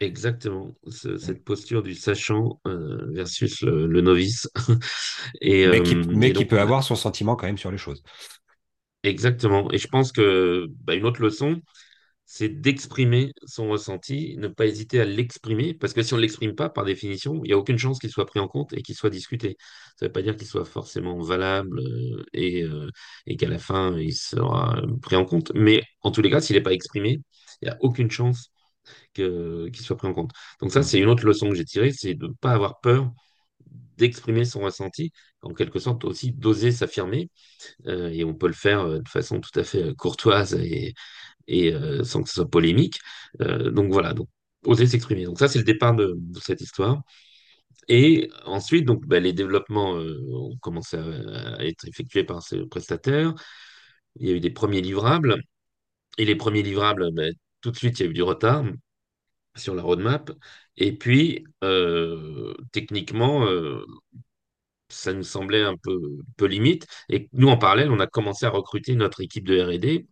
Exactement. 0.00 0.74
Ce- 0.88 1.16
cette 1.16 1.42
posture 1.44 1.82
du 1.82 1.94
sachant 1.94 2.60
euh, 2.66 3.06
versus 3.12 3.62
le, 3.62 3.86
le 3.86 4.00
novice. 4.02 4.48
Et, 5.40 5.66
Mais 5.66 5.82
qui, 5.82 5.96
euh, 5.96 6.14
mais 6.14 6.30
et 6.30 6.32
qui 6.32 6.44
donc, 6.44 6.46
peut 6.46 6.60
avoir 6.60 6.82
son 6.84 6.96
sentiment 6.96 7.36
quand 7.36 7.46
même 7.46 7.58
sur 7.58 7.70
les 7.70 7.76
choses. 7.78 8.02
exactement. 9.02 9.70
Et 9.72 9.78
je 9.78 9.88
pense 9.88 10.12
que 10.12 10.66
bah, 10.84 10.94
une 10.94 11.04
autre 11.06 11.22
leçon, 11.22 11.60
c'est 12.26 12.48
d'exprimer 12.48 13.32
son 13.46 13.68
ressenti, 13.68 14.36
ne 14.38 14.48
pas 14.48 14.66
hésiter 14.66 15.00
à 15.00 15.04
l'exprimer, 15.04 15.74
parce 15.74 15.92
que 15.92 16.02
si 16.02 16.12
on 16.12 16.16
ne 16.16 16.22
l'exprime 16.22 16.54
pas, 16.54 16.68
par 16.68 16.84
définition, 16.84 17.40
il 17.44 17.48
n'y 17.48 17.52
a 17.54 17.58
aucune 17.58 17.78
chance 17.78 17.98
qu'il 18.00 18.10
soit 18.10 18.26
pris 18.26 18.40
en 18.40 18.48
compte 18.48 18.72
et 18.72 18.82
qu'il 18.82 18.96
soit 18.96 19.10
discuté. 19.10 19.56
Ça 19.96 20.06
ne 20.06 20.08
veut 20.08 20.12
pas 20.12 20.22
dire 20.22 20.36
qu'il 20.36 20.46
soit 20.46 20.64
forcément 20.64 21.18
valable 21.20 21.80
euh, 21.80 22.24
et, 22.32 22.62
euh, 22.64 22.90
et 23.26 23.36
qu'à 23.36 23.48
la 23.48 23.58
fin, 23.58 23.96
il 23.98 24.12
sera 24.14 24.82
pris 25.02 25.16
en 25.16 25.24
compte. 25.24 25.52
Mais 25.54 25.82
en 26.02 26.10
tous 26.10 26.20
les 26.22 26.30
cas, 26.30 26.40
s'il 26.40 26.56
n'est 26.56 26.62
pas 26.62 26.72
exprimé, 26.72 27.20
il 27.62 27.68
n'y 27.68 27.70
a 27.70 27.76
aucune 27.80 28.10
chance 28.10 28.50
qu'il 29.14 29.70
soit 29.80 29.96
pris 29.96 30.08
en 30.08 30.14
compte. 30.14 30.32
Donc 30.60 30.72
ça, 30.72 30.82
c'est 30.82 30.98
une 30.98 31.08
autre 31.08 31.26
leçon 31.26 31.48
que 31.48 31.54
j'ai 31.56 31.64
tirée, 31.64 31.92
c'est 31.92 32.14
de 32.14 32.26
ne 32.28 32.32
pas 32.32 32.52
avoir 32.52 32.80
peur 32.80 33.10
d'exprimer 33.96 34.44
son 34.44 34.60
ressenti, 34.60 35.12
en 35.42 35.54
quelque 35.54 35.78
sorte 35.78 36.04
aussi 36.04 36.32
d'oser 36.32 36.70
s'affirmer, 36.72 37.30
euh, 37.86 38.10
et 38.10 38.24
on 38.24 38.34
peut 38.34 38.46
le 38.48 38.52
faire 38.52 38.80
euh, 38.80 38.98
de 39.00 39.08
façon 39.08 39.40
tout 39.40 39.58
à 39.58 39.64
fait 39.64 39.82
euh, 39.84 39.94
courtoise 39.94 40.54
et, 40.54 40.94
et 41.48 41.72
euh, 41.72 42.04
sans 42.04 42.22
que 42.22 42.28
ce 42.28 42.36
soit 42.36 42.50
polémique. 42.50 43.00
Euh, 43.40 43.70
donc 43.70 43.92
voilà, 43.92 44.14
donc 44.14 44.28
oser 44.64 44.86
s'exprimer. 44.86 45.24
Donc 45.24 45.38
ça, 45.38 45.48
c'est 45.48 45.58
le 45.58 45.64
départ 45.64 45.94
de, 45.94 46.18
cette 46.40 46.60
histoire. 46.60 47.02
Et 47.88 48.30
ensuite, 48.44 48.84
donc, 48.86 49.06
bah, 49.06 49.20
les 49.20 49.32
développements 49.32 49.96
euh, 49.96 50.20
ont 50.32 50.56
commencé 50.58 50.96
à, 50.98 51.64
être 51.64 51.86
effectués 51.86 52.24
par 52.24 52.42
ces 52.42 52.66
prestataires. 52.66 53.34
Il 54.16 54.28
y 54.28 54.32
a 54.32 54.34
eu 54.34 54.40
des 54.40 54.50
premiers 54.50 54.80
livrables. 54.82 55.36
Et 56.18 56.24
les 56.24 56.36
premiers 56.36 56.62
livrables, 56.62 57.12
bah, 57.12 57.24
tout 57.60 57.70
de 57.70 57.76
suite, 57.76 58.00
il 58.00 58.04
y 58.04 58.06
a 58.08 58.10
eu 58.10 58.14
du 58.14 58.22
retard 58.22 58.64
sur 59.56 59.74
la 59.74 59.82
roadmap. 59.82 60.32
Et 60.76 60.92
puis, 60.96 61.44
techniquement, 62.72 63.46
ça 64.88 65.12
nous 65.12 65.22
semblait 65.22 65.62
un 65.62 65.76
peu, 65.76 66.00
peu 66.36 66.46
limite. 66.46 66.86
Et 67.08 67.28
nous, 67.32 67.48
en 67.48 67.58
parallèle, 67.58 67.90
on 67.90 68.00
a 68.00 68.06
commencé 68.06 68.46
à 68.46 68.50
recruter 68.50 68.94
notre 68.94 69.20
équipe 69.20 69.46
de 69.46 69.60
R&D 69.60 70.06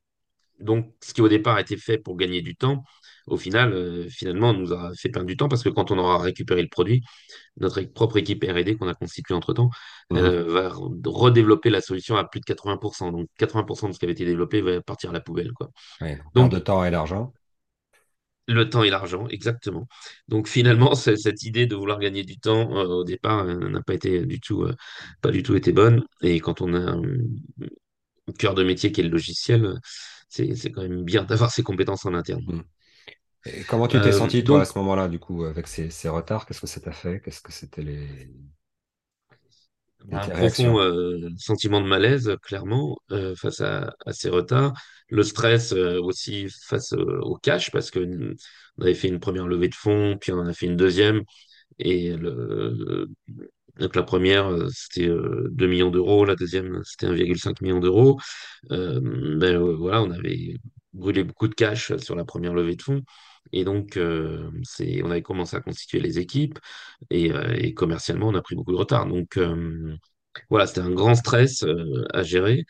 Donc, 0.61 0.93
ce 1.03 1.13
qui 1.15 1.21
au 1.23 1.29
départ 1.29 1.57
a 1.57 1.61
été 1.61 1.77
fait 1.77 1.99
pour 1.99 2.17
gagner 2.17 2.43
du 2.43 2.57
temps, 2.57 2.85
au 3.27 3.37
final, 3.37 3.73
euh, 3.73 4.09
finalement, 4.09 4.51
on 4.51 4.55
nous 4.55 4.73
a 4.73 4.93
fait 4.95 5.09
perdre 5.09 5.27
du 5.27 5.37
temps 5.37 5.49
parce 5.49 5.63
que 5.63 5.69
quand 5.71 5.91
on 5.91 5.99
aura 5.99 6.19
récupéré 6.19 6.63
le 6.63 6.69
produit, 6.69 7.03
notre 7.59 7.83
propre 7.83 8.19
équipe 8.19 8.45
R&D 8.45 8.77
qu'on 8.77 8.89
a 8.89 8.95
constituée 8.95 9.35
entre-temps 9.35 9.71
Mhm. 10.11 10.35
euh, 10.35 10.45
va 10.53 10.69
re- 10.71 11.01
redévelopper 11.09 11.71
la 11.71 11.81
solution 11.81 12.17
à 12.17 12.25
plus 12.25 12.41
de 12.41 12.45
80%. 12.47 13.13
Donc, 13.13 13.29
80% 13.39 13.89
de 13.89 13.95
ce 13.95 13.99
qui 14.01 14.07
avait 14.07 14.13
été 14.15 14.25
développé 14.27 14.61
va 14.63 14.81
partir 14.83 15.11
à 15.11 15.13
la 15.15 15.21
poubelle, 15.21 15.53
quoi. 15.53 15.71
Ouais, 16.01 16.23
perte 16.37 16.53
de 16.53 16.59
Donc, 16.59 16.61
temps 16.61 16.85
et 16.85 16.91
d'argent. 16.93 17.33
le 18.47 18.69
temps 18.69 18.83
et 18.83 18.91
l'argent, 18.91 19.27
exactement. 19.29 19.89
Donc, 20.29 20.49
finalement, 20.49 20.95
cette 20.95 21.43
idée 21.45 21.67
de 21.67 21.75
vouloir 21.77 21.99
gagner 21.99 22.25
du 22.25 22.39
temps, 22.39 22.77
euh, 22.77 22.85
au 22.87 23.05
départ, 23.05 23.45
n'a 23.47 23.83
pas 23.83 23.95
été 23.95 24.27
du 24.27 24.39
tout, 24.41 24.67
pas 25.23 25.31
du 25.31 25.43
tout 25.43 25.55
été 25.57 25.73
bonne. 25.73 26.05
Et 26.23 26.41
quand 26.41 26.61
on 26.61 26.75
a 26.75 26.79
un 26.93 27.03
cœur 28.39 28.55
de 28.55 28.65
métier 28.65 28.93
qui 28.93 29.01
est 29.01 29.05
le 29.05 29.11
logiciel, 29.11 29.75
c'est 30.35 30.55
c'est 30.57 30.71
quand 30.73 30.83
même 30.83 31.05
bien 31.05 31.25
d'avoir 31.25 31.51
ces 31.53 31.63
compétences 31.63 32.05
en 32.07 32.15
interne. 32.15 32.45
Mm. 32.47 32.63
Et 33.47 33.65
comment 33.65 33.89
tu 33.89 34.01
t'es 34.01 34.13
Euh, 34.13 34.13
senti, 34.13 34.45
toi, 34.45 34.63
à 34.63 34.65
ce 34.65 34.77
moment-là, 34.79 35.09
du 35.09 35.19
coup, 35.19 35.45
avec 35.45 35.67
ces, 35.69 35.91
ces 35.91 36.09
retards? 36.09 36.47
Qu'est-ce 36.47 36.61
que 36.61 36.67
ça 36.67 36.81
t'a 36.81 36.93
fait? 36.93 37.21
Qu'est-ce 37.21 37.41
que 37.43 37.53
c'était 37.53 37.83
les, 37.83 38.31
les 40.07 40.19
un 40.19 40.29
profond 40.29 40.79
euh, 40.81 41.31
sentiment 41.39 41.81
de 41.81 41.87
malaise, 41.87 42.37
clairement, 42.43 42.99
euh, 43.11 43.35
face 43.37 43.61
à, 43.61 43.95
à 44.07 44.13
ces 44.13 44.29
retards. 44.29 44.75
Le 45.09 45.23
stress 45.23 45.73
aussi 45.73 46.49
face 46.67 46.93
au 46.93 47.37
cash, 47.37 47.71
parce 47.71 47.91
que 47.91 48.35
on 48.79 48.83
avait 48.83 48.95
fait 48.95 49.09
une 49.09 49.21
première 49.21 49.47
levée 49.47 49.69
de 49.69 49.75
fonds, 49.75 50.17
puis 50.21 50.33
on 50.33 50.39
en 50.39 50.47
a 50.47 50.53
fait 50.55 50.67
une 50.67 50.77
deuxième. 50.77 51.23
Et 51.79 52.13
le, 52.17 53.09
donc 53.79 53.97
la 53.97 54.03
première, 54.03 54.47
euh, 54.47 54.69
c'était 54.73 55.09
euh, 55.09 55.49
2 55.53 55.67
millions 55.67 55.91
d'euros, 55.91 56.25
la 56.25 56.37
deuxième, 56.37 56.81
c'était 56.85 57.07
1,5 57.09 57.61
million 57.61 57.81
d'euros. 57.81 58.21
Euh, 58.71 59.01
ben, 59.01 59.57
euh, 59.57 59.75
voilà, 59.77 60.03
on 60.03 60.11
avait 60.11 60.55
brûlé 60.93 61.25
beaucoup 61.25 61.49
de 61.49 61.55
cash 61.55 61.97
sur 61.97 62.15
la 62.15 62.25
première 62.25 62.55
levée 62.55 62.77
de 62.77 62.83
fonds. 62.83 63.03
Et 63.53 63.65
donc, 63.65 63.97
euh, 63.97 64.51
on 65.03 65.11
avait 65.11 65.23
commencé 65.23 65.57
à 65.57 65.61
constituer 65.61 66.01
les 66.01 66.19
équipes 66.19 66.59
et, 67.11 67.33
euh, 67.33 67.73
commercialement, 67.75 68.29
on 68.29 68.35
a 68.35 68.43
pris 68.43 68.55
beaucoup 68.57 68.73
de 68.73 68.77
retard. 68.77 69.07
Donc, 69.07 69.37
euh, 69.37 69.97
voilà, 70.51 70.67
c'était 70.67 70.81
un 70.81 70.91
grand 70.91 71.15
stress 71.15 71.63
euh, 71.65 72.05
à 72.13 72.23
gérer 72.23 72.65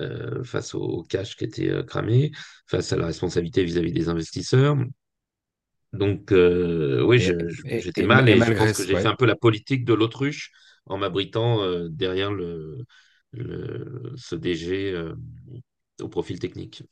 euh, 0.00 0.42
face 0.44 0.74
au, 0.74 1.02
cash 1.08 1.36
qui 1.36 1.44
était 1.44 1.68
euh, 1.70 1.82
cramé, 1.82 2.32
face 2.66 2.92
à 2.92 2.96
la 2.96 3.06
responsabilité 3.06 3.64
vis-à-vis 3.64 3.92
des 3.92 4.08
investisseurs. 4.08 4.76
Donc, 5.92 6.32
euh, 6.32 7.02
oui, 7.04 7.20
et, 7.20 7.34
j'étais 7.76 8.02
mal 8.02 8.28
et 8.28 8.36
et 8.36 8.40
je 8.40 8.52
pense 8.52 8.72
que 8.72 8.82
j'ai 8.84 8.96
fait 8.96 9.08
un 9.08 9.14
peu 9.16 9.26
la 9.26 9.36
politique 9.36 9.84
de 9.84 9.92
l'autruche 9.94 10.50
en 10.86 10.96
m'abritant 10.98 11.62
euh, 11.62 11.88
derrière 11.90 12.32
le, 12.32 12.84
le, 13.32 14.12
ce 14.16 14.34
DG 14.34 14.92
euh, 14.92 15.14
au 16.00 16.08
profil 16.08 16.38
technique. 16.38 16.82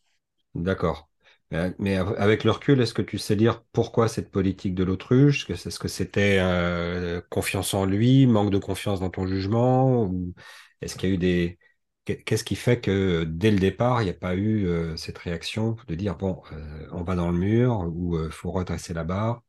d'accord. 0.54 1.08
Mais, 1.50 1.74
mais 1.78 1.96
av- 1.96 2.14
avec 2.18 2.44
le 2.44 2.50
recul, 2.52 2.80
est-ce 2.80 2.94
que 2.94 3.02
tu 3.02 3.18
sais 3.18 3.36
dire 3.36 3.64
pourquoi 3.72 4.08
cette 4.08 4.30
politique 4.30 4.74
de 4.74 4.84
l'autruche? 4.84 5.48
Est-ce 5.50 5.78
que 5.78 5.88
c'était 5.88 6.38
euh, 6.40 7.20
confiance 7.30 7.74
en 7.74 7.84
lui, 7.86 8.26
manque 8.26 8.50
de 8.50 8.58
confiance 8.58 9.00
dans 9.00 9.10
ton 9.10 9.26
jugement? 9.26 10.10
Est-ce 10.80 10.96
qu'il 10.96 11.08
y 11.08 11.12
a 11.12 11.14
eu 11.14 11.18
des... 11.18 11.58
qu'est- 12.16 12.22
Qu'est-ce 12.24 12.44
qui 12.44 12.56
fait 12.56 12.80
que 12.80 13.24
dès 13.24 13.50
le 13.50 13.58
départ, 13.58 14.02
il 14.02 14.04
n'y 14.06 14.10
a 14.10 14.14
pas 14.14 14.34
eu 14.34 14.66
euh, 14.66 14.96
cette 14.96 15.18
réaction 15.18 15.76
de 15.88 15.94
dire, 15.94 16.16
bon, 16.16 16.42
euh, 16.52 16.86
on 16.92 17.02
va 17.02 17.14
dans 17.16 17.30
le 17.30 17.38
mur 17.38 17.80
ou 17.94 18.18
il 18.24 18.30
faut 18.32 18.50
redresser 18.50 18.94
la 18.94 19.04
barre? 19.04 19.42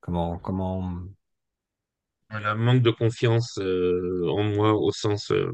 Comment, 0.00 0.38
comment... 0.38 0.92
Un 2.30 2.54
manque 2.56 2.82
de 2.82 2.90
confiance 2.90 3.56
euh, 3.58 4.26
en 4.28 4.42
moi 4.42 4.74
au 4.74 4.90
sens, 4.90 5.30
euh, 5.30 5.52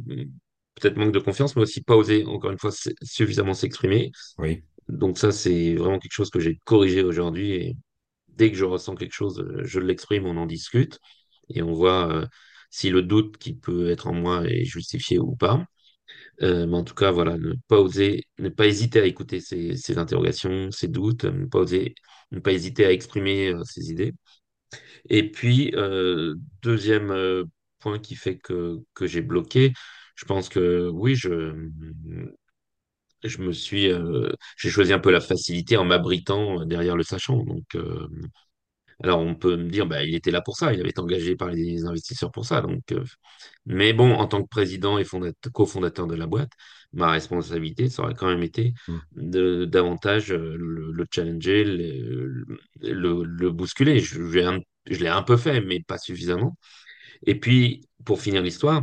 peut-être 0.76 0.96
manque 0.96 1.12
de 1.12 1.18
confiance, 1.18 1.54
mais 1.54 1.62
aussi 1.62 1.82
pas 1.82 1.96
oser, 1.96 2.24
encore 2.24 2.50
une 2.50 2.58
fois, 2.58 2.70
suffisamment 3.02 3.52
s'exprimer. 3.52 4.10
Oui. 4.38 4.62
Donc 4.88 5.18
ça, 5.18 5.32
c'est 5.32 5.74
vraiment 5.74 5.98
quelque 5.98 6.12
chose 6.14 6.30
que 6.30 6.40
j'ai 6.40 6.58
corrigé 6.64 7.02
aujourd'hui 7.02 7.52
et 7.52 7.76
dès 8.28 8.50
que 8.52 8.58
je 8.58 8.64
ressens 8.64 8.96
quelque 8.96 9.14
chose, 9.14 9.40
euh, 9.40 9.62
je 9.64 9.80
l'exprime, 9.80 10.26
on 10.26 10.36
en 10.38 10.46
discute 10.46 11.00
et 11.50 11.62
on 11.62 11.72
voit 11.74 12.08
euh, 12.12 12.26
si 12.70 12.90
le 12.90 13.02
doute 13.02 13.38
qui 13.38 13.54
peut 13.54 13.90
être 13.90 14.06
en 14.08 14.14
moi 14.14 14.44
est 14.46 14.64
justifié 14.64 15.18
ou 15.18 15.36
pas. 15.36 15.66
Euh, 16.42 16.66
mais 16.66 16.76
en 16.76 16.84
tout 16.84 16.94
cas, 16.94 17.10
voilà, 17.10 17.36
ne 17.38 17.54
pas 17.68 17.78
oser, 17.78 18.24
ne 18.38 18.48
pas 18.48 18.66
hésiter 18.66 19.00
à 19.00 19.04
écouter 19.06 19.40
ses, 19.40 19.98
interrogations, 19.98 20.70
ses 20.70 20.88
doutes, 20.88 21.24
ne 21.24 21.46
pas 21.46 21.58
oser, 21.60 21.94
ne 22.32 22.40
pas 22.40 22.52
hésiter 22.52 22.84
à 22.86 22.92
exprimer 22.92 23.48
euh, 23.52 23.62
ses 23.64 23.90
idées. 23.90 24.14
Et 25.08 25.30
puis, 25.30 25.72
euh, 25.76 26.34
deuxième 26.62 27.10
euh, 27.10 27.44
point 27.80 27.98
qui 27.98 28.16
fait 28.16 28.38
que, 28.38 28.78
que 28.94 29.06
j'ai 29.06 29.22
bloqué, 29.22 29.72
je 30.16 30.24
pense 30.26 30.48
que 30.48 30.88
oui, 30.92 31.14
je, 31.16 31.68
je 33.24 33.38
me 33.38 33.52
suis, 33.52 33.88
j'ai 34.56 34.70
choisi 34.70 34.92
un 34.92 34.98
peu 34.98 35.10
la 35.10 35.20
facilité 35.20 35.76
en 35.76 35.84
m'abritant 35.84 36.64
derrière 36.64 36.96
le 36.96 37.02
sachant. 37.04 37.44
Donc, 37.44 37.76
alors 39.02 39.20
on 39.20 39.34
peut 39.34 39.56
me 39.56 39.68
dire, 39.70 39.86
bah, 39.86 40.04
il 40.04 40.14
était 40.14 40.30
là 40.30 40.40
pour 40.42 40.56
ça, 40.56 40.72
il 40.72 40.80
avait 40.80 40.90
été 40.90 41.00
engagé 41.00 41.36
par 41.36 41.48
les 41.50 41.84
investisseurs 41.84 42.30
pour 42.32 42.44
ça. 42.46 42.60
Donc, 42.60 42.92
euh, 42.92 43.04
mais 43.66 43.92
bon, 43.92 44.12
en 44.14 44.26
tant 44.26 44.42
que 44.42 44.48
président 44.48 44.98
et 44.98 45.04
fondat- 45.04 45.32
cofondateur 45.52 46.06
de 46.06 46.14
la 46.14 46.26
boîte, 46.26 46.52
ma 46.92 47.10
responsabilité, 47.10 47.88
ça 47.88 48.02
aurait 48.04 48.14
quand 48.14 48.28
même 48.28 48.42
été 48.42 48.74
Mm. 48.88 49.02
de 49.16 49.64
davantage 49.66 50.32
euh, 50.32 50.56
le, 50.58 50.92
le 50.92 51.06
challenger, 51.12 51.64
le, 51.64 52.44
le, 52.82 53.24
le 53.24 53.50
bousculer. 53.50 54.00
Je, 54.00 54.20
l'ai 54.86 55.08
un 55.08 55.22
peu 55.22 55.36
fait, 55.36 55.60
mais 55.60 55.80
pas 55.82 55.98
suffisamment. 55.98 56.56
Et 57.26 57.38
puis, 57.38 57.82
pour 58.04 58.20
finir 58.20 58.42
l'histoire, 58.42 58.82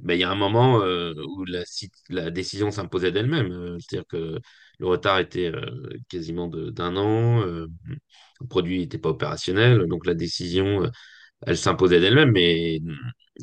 ben, 0.00 0.14
il 0.14 0.20
y 0.20 0.24
a 0.24 0.30
un 0.30 0.34
moment 0.36 0.82
euh, 0.82 1.14
où 1.36 1.44
la, 1.46 1.64
si- 1.66 1.90
la 2.08 2.30
décision 2.30 2.70
s'imposait 2.70 3.12
d'elle-même. 3.12 3.52
Euh, 3.52 3.78
c'est-à-dire 3.80 4.06
que 4.08 4.40
le 4.78 4.86
retard 4.86 5.18
était 5.18 5.48
euh, 5.54 5.88
quasiment 6.08 6.48
d'un 6.48 6.96
an, 6.96 7.42
euh, 7.42 7.66
le 8.40 8.46
produit 8.48 8.78
n'était 8.80 8.98
pas 8.98 9.10
opérationnel, 9.10 9.86
donc 9.88 10.06
la 10.06 10.14
décision, 10.14 10.84
euh, 10.84 10.90
elle 11.46 11.58
s'imposait 11.58 12.00
d'elle-même, 12.00 12.32
mais 12.32 12.80
mm, 12.82 12.94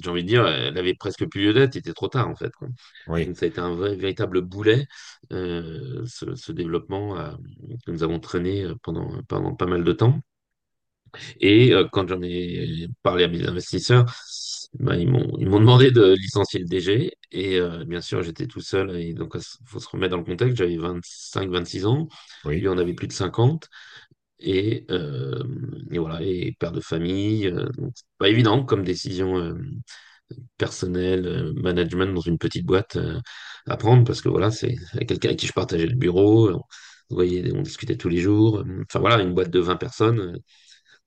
j'ai 0.03 0.09
envie 0.11 0.23
de 0.23 0.29
dire, 0.29 0.47
elle 0.47 0.77
avait 0.77 0.95
presque 0.95 1.27
plus 1.29 1.43
lieu 1.43 1.53
d'être, 1.53 1.73
c'était 1.73 1.93
trop 1.93 2.07
tard 2.09 2.29
en 2.29 2.35
fait, 2.35 2.51
quoi. 2.53 2.69
Oui. 3.07 3.27
Donc 3.27 3.37
ça 3.37 3.45
a 3.45 3.49
été 3.49 3.59
un 3.61 3.75
vrai- 3.75 3.95
véritable 3.95 4.41
boulet, 4.41 4.87
euh, 5.33 6.03
ce, 6.07 6.35
ce 6.35 6.51
développement 6.53 7.17
euh, 7.19 7.31
que 7.85 7.91
nous 7.91 8.03
avons 8.03 8.19
traîné 8.19 8.67
pendant, 8.83 9.09
pendant 9.29 9.55
pas 9.55 9.65
mal 9.67 9.83
de 9.83 9.93
temps. 9.93 10.21
Et 11.39 11.73
euh, 11.73 11.87
quand 11.91 12.07
j'en 12.07 12.21
ai 12.21 12.87
parlé 13.03 13.23
à 13.25 13.27
mes 13.27 13.45
investisseurs, 13.45 14.05
bah, 14.79 14.95
ils 14.97 15.09
m'ont 15.09 15.59
demandé 15.59 15.91
de 15.91 16.13
licencier 16.13 16.59
le 16.59 16.65
DG. 16.67 17.11
Et 17.31 17.59
euh, 17.59 17.83
bien 17.85 18.01
sûr, 18.01 18.21
j'étais 18.23 18.47
tout 18.47 18.61
seul. 18.61 18.95
Et 18.97 19.13
donc, 19.13 19.33
il 19.35 19.41
faut 19.67 19.79
se 19.79 19.87
remettre 19.89 20.11
dans 20.11 20.17
le 20.17 20.23
contexte. 20.23 20.57
J'avais 20.57 20.77
25-26 20.77 21.85
ans. 21.85 22.07
Lui 22.55 22.67
Oui. 22.67 22.67
en 22.67 22.77
avait 22.77 22.93
plus 22.93 23.07
de 23.07 23.13
50. 23.13 23.67
Et, 24.39 24.85
euh, 24.91 25.43
et 25.91 25.99
voilà, 25.99 26.21
et 26.23 26.55
père 26.59 26.71
de 26.71 26.81
famille. 26.81 27.47
euh, 27.47 27.69
donc, 27.77 27.91
c'est 27.95 28.05
pas 28.17 28.29
évident 28.29 28.63
comme 28.65 28.83
décision 28.83 29.37
euh, 29.37 29.53
personnelle, 30.57 31.25
euh, 31.27 31.53
management 31.55 32.13
dans 32.13 32.21
une 32.21 32.37
petite 32.37 32.65
boîte 32.65 32.95
euh, 32.97 33.19
à 33.67 33.77
prendre 33.77 34.03
parce 34.05 34.21
que 34.21 34.29
voilà, 34.29 34.51
c'est 34.51 34.75
quelqu'un 35.07 35.29
avec 35.29 35.39
qui 35.39 35.47
je 35.47 35.53
partageais 35.53 35.87
le 35.87 35.95
bureau. 35.95 36.49
On, 36.51 36.53
vous 37.09 37.15
voyez, 37.15 37.51
on 37.53 37.61
discutait 37.61 37.97
tous 37.97 38.09
les 38.09 38.19
jours. 38.21 38.63
Enfin 38.87 38.99
voilà, 38.99 39.21
une 39.23 39.33
boîte 39.33 39.49
de 39.51 39.59
20 39.59 39.77
personnes. 39.77 40.39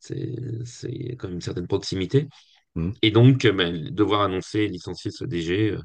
C'est, 0.01 0.35
c'est 0.65 1.17
quand 1.19 1.29
même 1.29 1.37
une 1.37 1.41
certaine 1.43 1.69
proximité. 1.69 2.29
Mm. 2.75 2.91
Et 3.03 3.11
donc, 3.11 3.45
euh, 3.45 3.53
ben, 3.53 3.91
devoir 3.95 4.23
annoncer 4.23 4.69
licencier 4.69 5.11
ce 5.11 5.25
DG, 5.25 5.71
euh, 5.73 5.81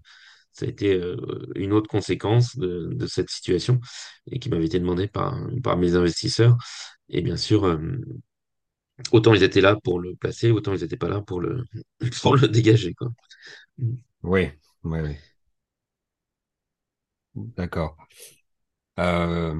ça 0.54 0.66
a 0.66 0.70
été 0.70 0.94
euh, 0.96 1.18
une 1.56 1.74
autre 1.74 1.90
conséquence 1.90 2.58
de, 2.58 2.90
de 2.94 3.08
cette 3.08 3.30
situation 3.30 3.80
et 4.32 4.40
qui 4.40 4.50
m'avait 4.50 4.66
été 4.66 4.80
demandée 4.80 5.08
par, 5.08 5.38
par 5.64 5.78
mes 5.78 5.96
investisseurs. 5.96 6.58
Et 7.10 7.22
bien 7.22 7.38
sûr, 7.38 7.66
autant 9.12 9.34
ils 9.34 9.44
étaient 9.44 9.62
là 9.62 9.76
pour 9.84 10.00
le 10.00 10.16
placer, 10.16 10.52
autant 10.52 10.74
ils 10.74 10.82
n'étaient 10.82 10.98
pas 10.98 11.10
là 11.10 11.22
pour 11.22 11.42
le, 11.42 11.66
pour 12.22 12.36
le 12.38 12.48
dégager, 12.48 12.94
quoi. 12.94 13.10
Oui, 14.24 14.50
oui, 14.84 15.00
oui. 15.02 15.16
D'accord. 17.36 17.96
Euh, 19.00 19.54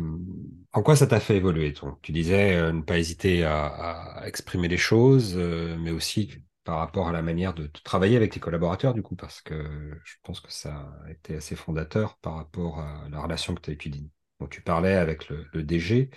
en 0.74 0.82
quoi 0.84 0.96
ça 0.96 1.08
t'a 1.08 1.20
fait 1.20 1.38
évoluer, 1.38 1.74
toi? 1.74 2.00
Tu 2.02 2.12
disais 2.12 2.56
euh, 2.56 2.72
ne 2.74 2.82
pas 2.82 2.98
hésiter 2.98 3.44
à, 3.44 3.68
à 3.68 4.28
exprimer 4.28 4.68
les 4.68 4.78
choses, 4.78 5.36
euh, 5.38 5.78
mais 5.80 5.92
aussi 5.92 6.32
par 6.68 6.80
rapport 6.80 7.08
à 7.08 7.14
la 7.14 7.22
manière 7.22 7.54
de, 7.54 7.68
travailler 7.68 8.18
avec 8.18 8.34
tes 8.34 8.42
collaborateurs, 8.42 8.94
du 8.94 9.02
coup, 9.02 9.16
parce 9.16 9.42
que 9.42 9.98
je 10.04 10.16
pense 10.24 10.42
que 10.42 10.52
ça 10.52 10.94
a 11.06 11.12
été 11.12 11.38
assez 11.38 11.56
fondateur 11.56 12.18
par 12.18 12.36
rapport 12.36 12.80
à 12.82 13.08
la 13.10 13.22
relation 13.22 13.56
que 13.56 13.62
tu 13.62 13.70
as 13.70 13.74
étudiée. 13.74 14.10
Donc, 14.42 14.50
tu 14.50 14.62
parlais 14.62 14.96
avec 14.96 15.30
le, 15.30 15.64
DG 15.64 16.10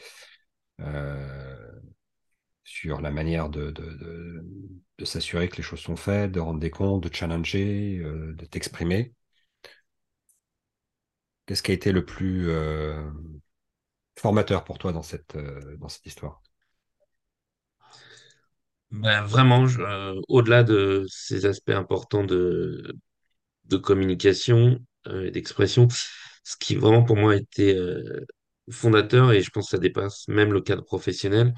euh, 0.80 1.80
sur 2.64 3.00
la 3.00 3.12
manière 3.12 3.48
de, 3.48 3.72
s'assurer 5.04 5.48
que 5.48 5.56
les 5.56 5.62
choses 5.62 5.78
sont 5.78 5.94
faites, 5.94 6.32
de 6.32 6.40
rendre 6.40 6.58
des 6.58 6.70
comptes, 6.70 7.04
de 7.04 7.14
challenger, 7.14 7.98
euh, 7.98 8.34
de 8.34 8.44
t'exprimer. 8.44 9.14
Qu'est-ce 11.46 11.62
qui 11.62 11.70
a 11.70 11.74
été 11.74 11.92
le 11.92 12.04
plus 12.04 12.48
euh, 12.50 13.08
formateur 14.18 14.64
pour 14.64 14.78
toi 14.78 14.92
dans 14.92 15.02
cette, 15.02 15.36
dans 15.78 15.88
cette 15.88 16.06
histoire? 16.06 16.42
Ben, 18.90 19.22
vraiment, 19.24 19.66
je- 19.66 19.80
euh, 19.80 20.20
au-delà 20.28 20.64
de 20.64 21.04
ces 21.08 21.46
aspects 21.46 21.70
importants 21.70 22.24
de, 22.24 22.92
de 23.66 23.76
communication 23.78 24.78
euh, 25.08 25.26
et 25.26 25.32
d'expression, 25.32 25.88
ce 26.44 26.56
qui 26.58 26.76
vraiment 26.76 27.04
pour 27.04 27.16
moi 27.16 27.32
a 27.34 27.36
été 27.36 27.76
euh, 27.76 28.26
fondateur, 28.70 29.32
et 29.32 29.42
je 29.42 29.50
pense 29.50 29.66
que 29.66 29.72
ça 29.72 29.78
dépasse 29.78 30.28
même 30.28 30.52
le 30.52 30.62
cadre 30.62 30.84
professionnel, 30.84 31.54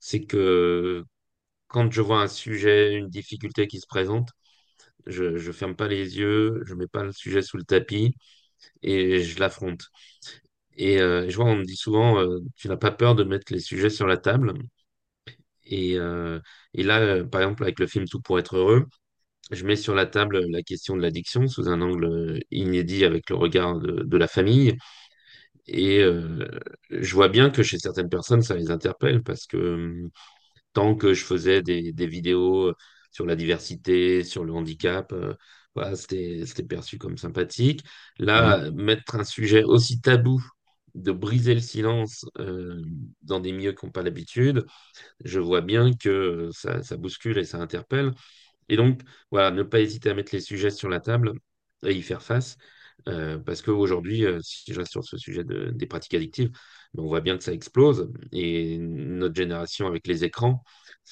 c'est 0.00 0.24
que 0.26 1.04
quand 1.68 1.92
je 1.92 2.02
vois 2.02 2.22
un 2.22 2.28
sujet, 2.28 2.94
une 2.94 3.08
difficulté 3.10 3.66
qui 3.68 3.80
se 3.80 3.86
présente, 3.88 4.30
je, 5.06 5.36
je 5.38 5.52
ferme 5.52 5.76
pas 5.76 5.88
les 5.88 6.18
yeux, 6.18 6.62
je 6.66 6.74
mets 6.74 6.88
pas 6.88 7.04
le 7.04 7.12
sujet 7.12 7.42
sous 7.42 7.58
le 7.58 7.64
tapis 7.64 8.14
et 8.82 9.22
je 9.24 9.40
l'affronte. 9.40 9.88
Et 10.76 11.00
euh, 11.00 11.28
je 11.28 11.36
vois, 11.36 11.46
on 11.46 11.56
me 11.56 11.64
dit 11.64 11.76
souvent, 11.76 12.18
euh, 12.20 12.40
tu 12.56 12.68
n'as 12.68 12.76
pas 12.76 12.90
peur 12.92 13.14
de 13.14 13.24
mettre 13.24 13.52
les 13.52 13.60
sujets 13.60 13.90
sur 13.90 14.06
la 14.06 14.16
table. 14.16 14.52
Et, 15.68 15.98
euh, 15.98 16.40
et 16.74 16.82
là, 16.84 17.00
euh, 17.00 17.24
par 17.26 17.42
exemple, 17.42 17.62
avec 17.64 17.78
le 17.80 17.86
film 17.86 18.06
Tout 18.08 18.20
pour 18.20 18.38
être 18.38 18.56
heureux, 18.56 18.86
je 19.52 19.64
mets 19.66 19.76
sur 19.76 19.94
la 19.94 20.06
table 20.06 20.40
la 20.50 20.62
question 20.62 20.96
de 20.96 21.02
l'addiction 21.02 21.48
sous 21.48 21.68
un 21.68 21.80
angle 21.82 22.40
inédit 22.52 23.04
avec 23.06 23.30
le 23.30 23.36
regard 23.36 23.78
de, 23.80 24.04
de 24.04 24.18
la 24.18 24.28
famille. 24.28 24.76
Et 25.66 26.00
euh, 26.02 26.48
je 26.90 27.14
vois 27.14 27.28
bien 27.28 27.50
que 27.50 27.62
chez 27.62 27.78
certaines 27.78 28.08
personnes, 28.08 28.42
ça 28.42 28.56
les 28.56 28.70
interpelle 28.70 29.22
parce 29.22 29.46
que 29.46 29.56
hum, 29.58 30.10
tant 30.72 30.94
que 30.96 31.14
je 31.14 31.24
faisais 31.24 31.62
des, 31.62 31.92
des 31.92 32.06
vidéos 32.06 32.74
sur 33.12 33.26
la 33.26 33.36
diversité, 33.36 34.24
sur 34.24 34.44
le 34.44 34.52
handicap, 34.54 35.12
euh, 35.12 35.34
voilà, 35.74 35.96
c'était, 35.96 36.44
perçu 36.68 36.98
comme 36.98 37.18
sympathique. 37.18 37.84
Là, 38.18 38.70
mettre 38.72 39.16
un 39.16 39.24
sujet 39.24 39.64
aussi 39.64 40.00
tabou, 40.00 40.42
de 41.02 41.12
briser 41.12 41.54
le 41.54 41.60
silence 41.60 42.24
euh, 42.38 42.82
dans 43.22 43.40
des 43.40 43.52
milieux 43.52 43.72
qui 43.72 43.86
n'ont 43.86 43.92
pas 43.92 44.02
l'habitude, 44.02 44.66
je 45.24 45.40
vois 45.40 45.60
bien 45.62 45.92
que 45.94 46.50
ça, 46.52 46.82
ça 46.82 46.96
bouscule 46.96 47.38
et 47.38 47.44
ça 47.44 47.58
interpelle. 47.58 48.12
Et 48.68 48.76
donc, 48.76 49.02
voilà, 49.30 49.50
ne 49.50 49.62
pas 49.62 49.80
hésiter 49.80 50.10
à 50.10 50.14
mettre 50.14 50.34
les 50.34 50.40
sujets 50.40 50.70
sur 50.70 50.88
la 50.88 51.00
table 51.00 51.32
et 51.84 51.94
y 51.94 52.02
faire 52.02 52.22
face. 52.22 52.56
Euh, 53.08 53.38
parce 53.38 53.62
qu'aujourd'hui, 53.62 54.24
euh, 54.26 54.40
si 54.42 54.72
je 54.72 54.78
reste 54.80 54.92
sur 54.92 55.04
ce 55.04 55.16
sujet 55.18 55.44
de- 55.44 55.70
des 55.72 55.86
pratiques 55.86 56.14
addictives, 56.14 56.50
ben, 56.94 57.02
on 57.04 57.06
voit 57.08 57.20
bien 57.20 57.38
que 57.38 57.44
ça 57.44 57.52
explose. 57.52 58.10
Et 58.32 58.78
notre 58.78 59.34
génération 59.36 59.86
avec 59.86 60.06
les 60.06 60.24
écrans, 60.24 60.62